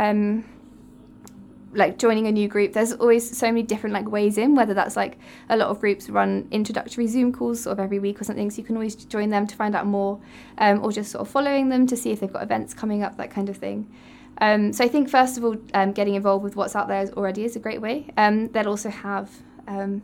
like 1.72 1.98
joining 1.98 2.26
a 2.26 2.32
new 2.32 2.48
group 2.48 2.72
there's 2.72 2.92
always 2.92 3.36
so 3.36 3.46
many 3.46 3.62
different 3.62 3.92
like 3.92 4.08
ways 4.08 4.38
in 4.38 4.54
whether 4.54 4.72
that's 4.72 4.96
like 4.96 5.18
a 5.48 5.56
lot 5.56 5.68
of 5.68 5.80
groups 5.80 6.08
run 6.08 6.46
introductory 6.50 7.06
zoom 7.06 7.32
calls 7.32 7.62
sort 7.62 7.72
of 7.72 7.80
every 7.80 7.98
week 7.98 8.20
or 8.20 8.24
something 8.24 8.50
so 8.50 8.58
you 8.58 8.64
can 8.64 8.76
always 8.76 8.94
join 8.94 9.30
them 9.30 9.46
to 9.46 9.56
find 9.56 9.74
out 9.74 9.86
more 9.86 10.20
um, 10.58 10.82
or 10.82 10.92
just 10.92 11.10
sort 11.10 11.22
of 11.22 11.28
following 11.28 11.68
them 11.68 11.86
to 11.86 11.96
see 11.96 12.10
if 12.10 12.20
they've 12.20 12.32
got 12.32 12.42
events 12.42 12.72
coming 12.72 13.02
up 13.02 13.16
that 13.16 13.30
kind 13.30 13.48
of 13.48 13.56
thing. 13.56 13.90
Um, 14.38 14.72
so 14.72 14.84
i 14.84 14.88
think 14.88 15.08
first 15.08 15.38
of 15.38 15.44
all 15.44 15.56
um, 15.72 15.92
getting 15.92 16.14
involved 16.14 16.44
with 16.44 16.56
what's 16.56 16.76
out 16.76 16.88
there 16.88 17.08
already 17.16 17.44
is 17.44 17.56
a 17.56 17.58
great 17.58 17.80
way. 17.80 18.06
Um, 18.16 18.48
they'll 18.48 18.68
also 18.68 18.90
have 18.90 19.30
um, 19.66 20.02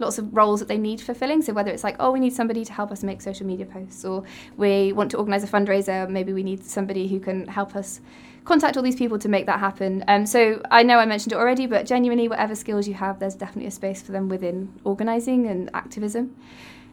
lots 0.00 0.18
of 0.18 0.34
roles 0.34 0.60
that 0.60 0.68
they 0.68 0.78
need 0.78 1.00
fulfilling. 1.00 1.42
So 1.42 1.52
whether 1.52 1.70
it's 1.70 1.84
like, 1.84 1.96
oh, 1.98 2.10
we 2.10 2.20
need 2.20 2.32
somebody 2.32 2.64
to 2.64 2.72
help 2.72 2.90
us 2.90 3.02
make 3.02 3.20
social 3.20 3.46
media 3.46 3.66
posts, 3.66 4.04
or 4.04 4.24
we 4.56 4.92
want 4.92 5.10
to 5.12 5.18
organise 5.18 5.44
a 5.44 5.46
fundraiser, 5.46 6.08
maybe 6.08 6.32
we 6.32 6.42
need 6.42 6.64
somebody 6.64 7.08
who 7.08 7.20
can 7.20 7.46
help 7.46 7.76
us 7.76 8.00
contact 8.44 8.76
all 8.76 8.82
these 8.82 8.96
people 8.96 9.18
to 9.18 9.28
make 9.28 9.46
that 9.46 9.60
happen. 9.60 10.02
Um, 10.08 10.24
so 10.24 10.62
I 10.70 10.82
know 10.82 10.98
I 10.98 11.04
mentioned 11.04 11.32
it 11.32 11.36
already, 11.36 11.66
but 11.66 11.84
genuinely, 11.84 12.28
whatever 12.28 12.54
skills 12.54 12.88
you 12.88 12.94
have, 12.94 13.18
there's 13.18 13.34
definitely 13.34 13.66
a 13.66 13.70
space 13.70 14.00
for 14.00 14.12
them 14.12 14.28
within 14.28 14.72
organising 14.84 15.46
and 15.46 15.70
activism. 15.74 16.34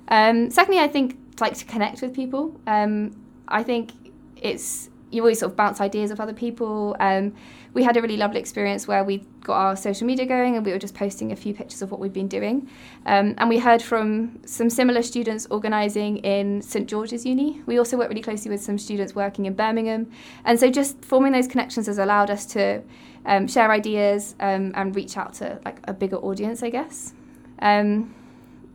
Um, 0.09 0.51
secondly, 0.51 0.81
I 0.81 0.87
think 0.87 1.17
like 1.39 1.55
to 1.55 1.65
connect 1.65 2.01
with 2.01 2.13
people. 2.13 2.59
Um, 2.67 3.15
I 3.47 3.63
think 3.63 3.91
it's 4.35 4.89
you 5.11 5.21
always 5.21 5.39
sort 5.39 5.51
of 5.51 5.55
bounce 5.55 5.79
ideas 5.81 6.11
off 6.11 6.19
other 6.19 6.33
people. 6.33 6.95
Um, 6.99 7.33
we 7.73 7.83
had 7.83 7.97
a 7.97 8.01
really 8.01 8.17
lovely 8.17 8.39
experience 8.39 8.87
where 8.87 9.03
we 9.03 9.25
got 9.41 9.57
our 9.57 9.75
social 9.75 10.07
media 10.07 10.25
going 10.25 10.55
and 10.55 10.65
we 10.65 10.71
were 10.71 10.79
just 10.79 10.95
posting 10.95 11.31
a 11.31 11.35
few 11.35 11.53
pictures 11.53 11.81
of 11.81 11.91
what 11.91 11.99
we've 11.99 12.13
been 12.13 12.27
doing. 12.27 12.69
Um, 13.05 13.35
and 13.37 13.49
we 13.49 13.59
heard 13.59 13.81
from 13.81 14.39
some 14.45 14.69
similar 14.69 15.01
students 15.01 15.45
organising 15.51 16.17
in 16.17 16.61
St 16.61 16.87
George's 16.87 17.25
Uni. 17.25 17.61
We 17.65 17.77
also 17.77 17.97
work 17.97 18.09
really 18.09 18.21
closely 18.21 18.49
with 18.49 18.61
some 18.61 18.77
students 18.77 19.13
working 19.13 19.45
in 19.45 19.53
Birmingham. 19.53 20.09
And 20.45 20.59
so 20.59 20.71
just 20.71 21.03
forming 21.03 21.33
those 21.33 21.47
connections 21.47 21.87
has 21.87 21.97
allowed 21.97 22.29
us 22.29 22.45
to 22.47 22.81
um, 23.25 23.47
share 23.47 23.71
ideas 23.71 24.35
um, 24.39 24.71
and 24.75 24.95
reach 24.95 25.17
out 25.17 25.33
to 25.35 25.59
like 25.65 25.79
a 25.83 25.93
bigger 25.93 26.17
audience, 26.17 26.63
I 26.63 26.69
guess. 26.69 27.13
Um, 27.59 28.13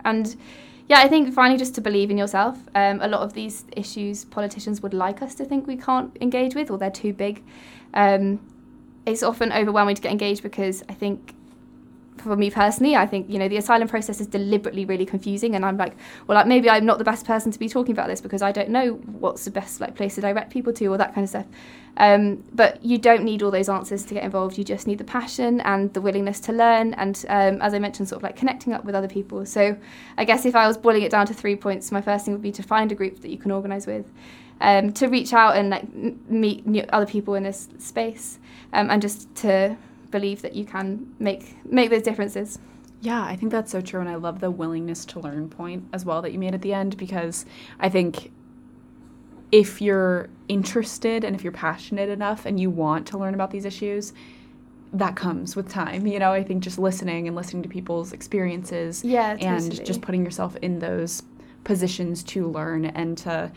and 0.05 0.37
yeah, 0.91 0.99
I 0.99 1.07
think 1.07 1.33
finally 1.33 1.57
just 1.57 1.77
to 1.77 1.81
believe 1.81 2.11
in 2.11 2.19
yourself. 2.19 2.59
Um, 2.75 3.01
a 3.01 3.07
lot 3.07 3.21
of 3.21 3.33
these 3.33 3.65
issues 3.77 4.25
politicians 4.25 4.83
would 4.83 4.93
like 4.93 5.23
us 5.23 5.37
to 5.37 5.45
think 5.45 5.69
we 5.69 5.77
can't 5.77 6.17
engage 6.21 6.57
with 6.57 6.69
or 6.69 6.79
they're 6.79 6.91
too 6.91 7.13
big. 7.13 7.45
Um, 7.95 8.41
it's 9.07 9.23
often 9.23 9.53
overwhelming 9.53 9.95
to 9.95 10.03
get 10.03 10.11
engaged 10.11 10.43
because 10.43 10.83
I 10.89 10.95
think 10.95 11.37
for 12.21 12.37
me 12.37 12.51
personally, 12.51 12.97
I 12.97 13.07
think 13.07 13.29
you 13.29 13.39
know 13.39 13.49
the 13.49 13.57
asylum 13.57 13.89
process 13.89 14.21
is 14.21 14.27
deliberately 14.27 14.85
really 14.85 15.07
confusing, 15.07 15.55
and 15.55 15.65
I'm 15.65 15.77
like, 15.77 15.95
well, 16.27 16.37
like 16.37 16.47
maybe 16.47 16.71
I'm 16.71 16.87
not 16.87 16.99
the 16.99 17.05
best 17.05 17.27
person 17.27 17.51
to 17.53 17.59
be 17.59 17.69
talking 17.69 17.93
about 17.93 18.09
this 18.09 18.21
because 18.21 18.43
I 18.43 18.53
don't 18.53 18.71
know 18.71 18.95
what's 19.19 19.45
the 19.45 19.51
best 19.51 19.81
like 19.81 19.95
place 19.97 20.15
to 20.17 20.21
direct 20.21 20.51
people 20.51 20.73
to 20.75 20.87
or 20.87 20.99
that 20.99 21.15
kind 21.15 21.25
of 21.25 21.29
stuff. 21.29 21.47
Um, 21.97 22.45
but 22.53 22.85
you 22.85 22.99
don't 22.99 23.25
need 23.25 23.43
all 23.43 23.51
those 23.51 23.69
answers 23.69 24.05
to 24.07 24.15
get 24.15 24.23
involved. 24.25 24.57
You 24.57 24.65
just 24.65 24.87
need 24.87 24.99
the 24.99 25.05
passion 25.05 25.61
and 25.63 25.93
the 25.93 26.01
willingness 26.01 26.41
to 26.41 26.53
learn, 26.53 26.95
and 26.95 27.25
um, 27.29 27.61
as 27.61 27.75
I 27.75 27.79
mentioned, 27.79 28.09
sort 28.09 28.19
of 28.19 28.23
like 28.23 28.37
connecting 28.37 28.73
up 28.73 28.85
with 28.85 28.95
other 28.95 29.09
people. 29.09 29.45
So 29.45 29.77
I 30.17 30.25
guess 30.25 30.45
if 30.45 30.55
I 30.55 30.67
was 30.67 30.77
boiling 30.79 31.03
it 31.03 31.11
down 31.11 31.27
to 31.27 31.35
three 31.35 31.57
points, 31.57 31.93
my 31.93 32.01
first 32.01 32.25
thing 32.25 32.35
would 32.35 32.43
be 32.43 32.53
to 32.53 32.63
find 32.63 32.93
a 32.93 32.95
group 32.95 33.21
that 33.21 33.31
you 33.31 33.39
can 33.39 33.51
organise 33.51 33.87
with. 33.87 34.11
Um, 34.63 34.93
to 34.93 35.09
reach 35.09 35.33
out 35.33 35.57
and 35.57 35.71
like 35.71 35.91
meet 36.29 36.91
other 36.91 37.07
people 37.07 37.35
in 37.35 37.45
this 37.45 37.69
space, 37.79 38.39
um, 38.75 38.91
and 38.91 39.01
just 39.01 39.35
to 39.37 39.77
believe 40.11 40.43
that 40.43 40.55
you 40.55 40.65
can 40.65 41.15
make 41.19 41.57
make 41.65 41.91
those 41.91 42.03
differences. 42.03 42.59
Yeah, 43.03 43.23
I 43.23 43.35
think 43.35 43.51
that's 43.51 43.73
so 43.73 43.81
true, 43.81 44.01
and 44.01 44.09
I 44.09 44.17
love 44.17 44.41
the 44.41 44.51
willingness 44.51 45.05
to 45.07 45.21
learn 45.21 45.49
point 45.49 45.85
as 45.93 46.05
well 46.05 46.21
that 46.23 46.33
you 46.33 46.39
made 46.39 46.55
at 46.55 46.63
the 46.63 46.75
end 46.75 46.97
because 46.97 47.47
I 47.79 47.89
think 47.89 48.31
if 49.51 49.81
you're 49.81 50.29
interested 50.49 51.25
and 51.25 51.35
if 51.35 51.43
you're 51.43 51.53
passionate 51.53 52.09
enough 52.09 52.47
and 52.47 52.61
you 52.61 52.71
want 52.71 53.07
to 53.09 53.19
learn 53.19 53.35
about 53.35 53.51
these 53.51 53.65
issues, 53.65 54.13
that 54.93 55.17
comes 55.17 55.57
with 55.57 55.69
time. 55.69 56.07
You 56.07 56.19
know, 56.19 56.33
I 56.33 56.43
think 56.43 56.63
just 56.63 56.79
listening 56.79 57.27
and 57.27 57.37
listening 57.37 57.63
to 57.63 57.69
people's 57.69 58.13
experiences 58.13 59.05
yeah, 59.05 59.37
and 59.41 59.85
just 59.85 60.03
putting 60.03 60.25
yourself 60.25 60.57
in 60.57 60.79
those 60.79 61.23
positions 61.65 62.23
to 62.25 62.49
learn 62.49 62.87
and 62.87 63.17
to 63.19 63.51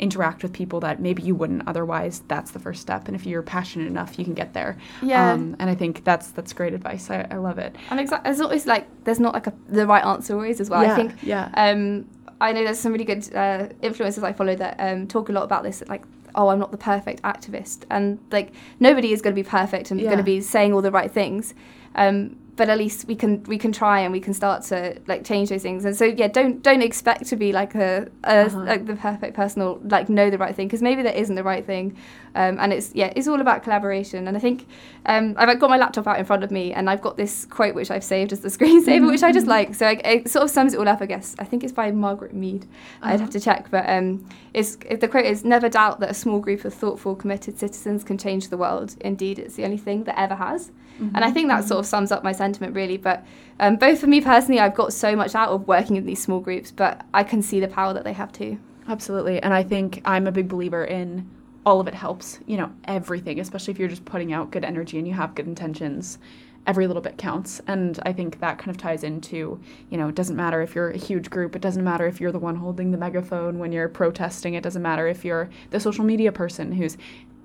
interact 0.00 0.42
with 0.42 0.52
people 0.52 0.80
that 0.80 1.00
maybe 1.00 1.22
you 1.22 1.34
wouldn't 1.34 1.62
otherwise 1.68 2.22
that's 2.28 2.50
the 2.52 2.58
first 2.58 2.80
step 2.80 3.06
and 3.06 3.14
if 3.14 3.24
you're 3.26 3.42
passionate 3.42 3.86
enough 3.86 4.18
you 4.18 4.24
can 4.24 4.34
get 4.34 4.52
there 4.54 4.76
Yeah. 5.02 5.32
um, 5.32 5.54
and 5.60 5.68
i 5.70 5.74
think 5.74 6.04
that's 6.04 6.30
that's 6.32 6.52
great 6.52 6.72
advice 6.74 7.10
i, 7.10 7.26
I 7.30 7.36
love 7.36 7.58
it 7.58 7.76
And 7.90 8.00
exactly, 8.00 8.28
there's 8.28 8.40
always 8.40 8.66
like 8.66 8.86
there's 9.04 9.20
not 9.20 9.34
like 9.34 9.46
a, 9.46 9.52
the 9.68 9.86
right 9.86 10.04
answer 10.04 10.34
always 10.34 10.58
as 10.60 10.68
well. 10.70 10.82
yeah, 10.82 10.92
I 10.92 10.96
think 10.96 11.12
yeah 11.22 11.50
um, 11.54 12.08
I 12.40 12.52
know 12.52 12.64
there's 12.64 12.78
some 12.78 12.92
really 12.92 13.04
good 13.04 13.22
uh, 13.34 13.68
influencers 13.82 14.22
I 14.22 14.32
follow 14.32 14.56
that 14.56 14.76
um, 14.78 15.06
talk 15.06 15.28
a 15.28 15.32
lot 15.32 15.42
about 15.44 15.62
this. 15.62 15.82
Like, 15.88 16.04
oh, 16.34 16.48
I'm 16.48 16.58
not 16.58 16.70
the 16.72 16.78
perfect 16.78 17.20
activist, 17.20 17.84
and 17.90 18.18
like 18.30 18.52
nobody 18.78 19.12
is 19.12 19.20
going 19.20 19.36
to 19.36 19.42
be 19.42 19.46
perfect 19.46 19.90
and 19.90 20.00
Yeah. 20.00 20.06
going 20.06 20.16
to 20.16 20.24
be 20.24 20.40
saying 20.40 20.72
all 20.72 20.80
the 20.80 20.90
right 20.90 21.10
things. 21.12 21.52
Um, 21.96 22.36
but 22.56 22.68
at 22.68 22.76
least 22.78 23.06
we 23.06 23.14
can 23.14 23.42
we 23.44 23.56
can 23.58 23.72
try 23.72 24.00
and 24.00 24.12
we 24.12 24.20
can 24.20 24.34
start 24.34 24.62
to 24.64 24.98
like 25.06 25.24
change 25.24 25.48
those 25.48 25.62
things. 25.62 25.84
And 25.84 25.96
so 25.96 26.04
yeah, 26.04 26.28
don't 26.28 26.62
don't 26.62 26.82
expect 26.82 27.26
to 27.26 27.36
be 27.36 27.52
like 27.52 27.74
a, 27.74 28.08
a 28.24 28.46
Uh-huh. 28.46 28.58
like 28.64 28.86
the 28.86 28.96
perfect 28.96 29.34
person 29.34 29.62
or 29.62 29.78
like 29.84 30.08
know 30.08 30.30
the 30.30 30.38
right 30.38 30.54
thing 30.54 30.66
because 30.68 30.82
maybe 30.82 31.02
there 31.02 31.14
isn't 31.14 31.34
the 31.36 31.42
right 31.44 31.64
thing. 31.64 31.96
Um, 32.34 32.58
and 32.60 32.72
it's 32.72 32.94
yeah, 32.94 33.12
it's 33.16 33.26
all 33.28 33.40
about 33.40 33.62
collaboration. 33.62 34.28
And 34.28 34.36
I 34.36 34.40
think 34.40 34.66
um, 35.06 35.34
I've 35.36 35.58
got 35.58 35.70
my 35.70 35.76
laptop 35.78 36.06
out 36.06 36.18
in 36.18 36.24
front 36.24 36.44
of 36.44 36.50
me 36.50 36.72
and 36.72 36.88
I've 36.90 37.00
got 37.02 37.16
this 37.16 37.44
quote 37.46 37.74
which 37.74 37.90
I've 37.90 38.04
saved 38.04 38.32
as 38.32 38.40
the 38.40 38.48
screensaver, 38.58 39.06
which 39.06 39.22
I 39.22 39.32
just 39.32 39.46
like. 39.56 39.74
So 39.74 39.86
I, 39.86 39.92
it 40.04 40.30
sort 40.30 40.44
of 40.44 40.50
sums 40.50 40.74
it 40.74 40.78
all 40.78 40.88
up, 40.88 41.00
I 41.02 41.06
guess. 41.06 41.34
I 41.38 41.44
think 41.44 41.64
it's 41.64 41.72
by 41.72 41.90
Margaret 41.92 42.34
Mead. 42.34 42.66
I'd 43.02 43.20
have 43.20 43.30
to 43.30 43.40
check, 43.40 43.70
but 43.70 43.88
um, 43.88 44.28
it's 44.54 44.76
the 44.76 45.08
quote 45.08 45.24
is 45.26 45.44
never 45.44 45.68
doubt 45.68 46.00
that 46.00 46.10
a 46.10 46.14
small 46.14 46.40
group 46.40 46.64
of 46.64 46.74
thoughtful, 46.74 47.16
committed 47.16 47.58
citizens 47.58 48.04
can 48.04 48.18
change 48.18 48.48
the 48.48 48.56
world. 48.58 48.96
Indeed, 49.00 49.38
it's 49.38 49.54
the 49.54 49.64
only 49.64 49.78
thing 49.78 50.04
that 50.04 50.18
ever 50.18 50.34
has. 50.36 50.70
And 51.14 51.24
I 51.24 51.30
think 51.30 51.48
that 51.48 51.64
sort 51.64 51.80
of 51.80 51.86
sums 51.86 52.12
up 52.12 52.22
my 52.22 52.32
sentiment 52.32 52.74
really. 52.74 52.96
But 52.96 53.24
um, 53.58 53.76
both 53.76 54.00
for 54.00 54.06
me 54.06 54.20
personally, 54.20 54.60
I've 54.60 54.74
got 54.74 54.92
so 54.92 55.16
much 55.16 55.34
out 55.34 55.48
of 55.48 55.66
working 55.66 55.96
in 55.96 56.06
these 56.06 56.22
small 56.22 56.40
groups, 56.40 56.70
but 56.70 57.04
I 57.14 57.24
can 57.24 57.42
see 57.42 57.60
the 57.60 57.68
power 57.68 57.92
that 57.94 58.04
they 58.04 58.12
have 58.12 58.32
too. 58.32 58.58
Absolutely. 58.88 59.42
And 59.42 59.54
I 59.54 59.62
think 59.62 60.02
I'm 60.04 60.26
a 60.26 60.32
big 60.32 60.48
believer 60.48 60.84
in 60.84 61.28
all 61.66 61.80
of 61.80 61.86
it 61.86 61.94
helps, 61.94 62.40
you 62.46 62.56
know, 62.56 62.72
everything, 62.84 63.38
especially 63.38 63.72
if 63.72 63.78
you're 63.78 63.88
just 63.88 64.04
putting 64.04 64.32
out 64.32 64.50
good 64.50 64.64
energy 64.64 64.98
and 64.98 65.06
you 65.06 65.14
have 65.14 65.34
good 65.34 65.46
intentions. 65.46 66.18
Every 66.66 66.86
little 66.86 67.02
bit 67.02 67.16
counts. 67.16 67.60
And 67.66 67.98
I 68.04 68.12
think 68.12 68.38
that 68.40 68.58
kind 68.58 68.70
of 68.70 68.76
ties 68.76 69.02
into, 69.02 69.58
you 69.88 69.96
know, 69.96 70.08
it 70.08 70.14
doesn't 70.14 70.36
matter 70.36 70.60
if 70.60 70.74
you're 70.74 70.90
a 70.90 70.96
huge 70.96 71.30
group, 71.30 71.56
it 71.56 71.62
doesn't 71.62 71.82
matter 71.82 72.06
if 72.06 72.20
you're 72.20 72.32
the 72.32 72.38
one 72.38 72.56
holding 72.56 72.90
the 72.90 72.98
megaphone 72.98 73.58
when 73.58 73.72
you're 73.72 73.88
protesting, 73.88 74.54
it 74.54 74.62
doesn't 74.62 74.82
matter 74.82 75.06
if 75.06 75.24
you're 75.24 75.48
the 75.70 75.80
social 75.80 76.04
media 76.04 76.30
person 76.30 76.70
who's 76.72 76.98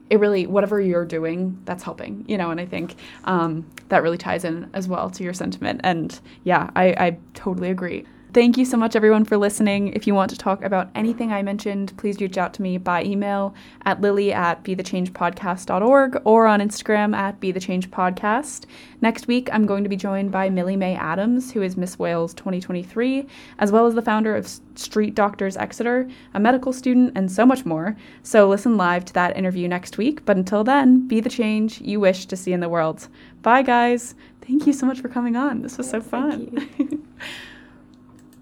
it 0.10 0.20
really 0.20 0.46
whatever 0.46 0.80
you're 0.80 1.06
doing 1.06 1.60
that's 1.66 1.84
helping 1.84 2.24
you 2.28 2.38
know 2.38 2.52
and 2.52 2.60
i 2.60 2.66
think 2.66 2.96
um, 3.26 3.66
that 3.90 4.04
really 4.04 4.18
ties 4.18 4.44
in 4.46 4.70
as 4.74 4.88
well 4.88 5.10
to 5.10 5.24
your 5.24 5.34
sentiment. 5.34 5.82
And 5.84 6.20
yeah 6.44 6.70
I, 6.76 6.86
I 6.98 7.18
totally 7.34 7.70
agree 7.70 8.06
thank 8.36 8.58
you 8.58 8.66
so 8.66 8.76
much 8.76 8.98
everyone 8.98 9.24
for 9.24 9.38
listening. 9.38 9.94
If 9.94 10.06
you 10.06 10.14
want 10.14 10.30
to 10.30 10.38
talk 10.38 10.62
about 10.62 10.90
anything 10.94 11.32
i 11.32 11.42
mentioned 11.42 11.96
please 11.96 12.20
reach 12.20 12.38
out 12.38 12.54
to 12.56 12.62
me 12.62 12.78
by 12.78 13.02
email 13.02 13.56
at 13.86 14.02
lily 14.02 14.34
at 14.34 14.62
bethechangepodcast.org 14.66 16.22
or 16.26 16.46
on 16.46 16.60
instagram 16.60 17.16
at 17.16 17.40
bethechangepodcast 17.40 18.66
next 19.00 19.28
week 19.28 19.48
i'm 19.54 19.66
going 19.66 19.84
to 19.86 19.90
be 19.90 19.96
joined 19.96 20.34
by 20.34 20.50
millie 20.50 20.76
mae 20.76 20.96
adams 20.96 21.54
who 21.54 21.62
is 21.62 21.78
miss 21.78 21.98
wales 21.98 22.34
2023 22.34 23.26
as 23.60 23.72
well 23.72 23.86
as 23.86 23.96
the 23.96 24.02
founder 24.02 24.36
of 24.36 24.46
street 24.76 25.16
doctors 25.16 25.56
exeter 25.56 26.06
a 26.34 26.40
medical 26.40 26.74
student 26.74 27.14
and 27.16 27.32
so 27.32 27.46
much 27.46 27.66
more. 27.66 27.96
So 28.24 28.50
listen 28.50 28.76
live 28.76 29.06
to 29.06 29.14
that 29.14 29.38
interview 29.38 29.70
next 29.70 29.98
week. 29.98 30.26
But 30.26 30.36
until 30.36 30.66
then 30.66 31.08
be 31.08 31.22
the 31.22 31.30
change 31.30 31.80
you 31.80 32.02
wish 32.02 32.26
to 32.26 32.36
see 32.36 32.52
in 32.52 32.60
the 32.60 32.68
world. 32.68 33.08
Bye 33.42 33.62
guys. 33.62 34.16
Thank 34.42 34.68
you 34.68 34.74
so 34.74 34.86
much 34.86 35.00
for 35.00 35.08
coming 35.08 35.38
on. 35.38 35.62
This 35.62 35.78
was 35.78 35.90
so 35.90 36.02
fun 36.02 36.70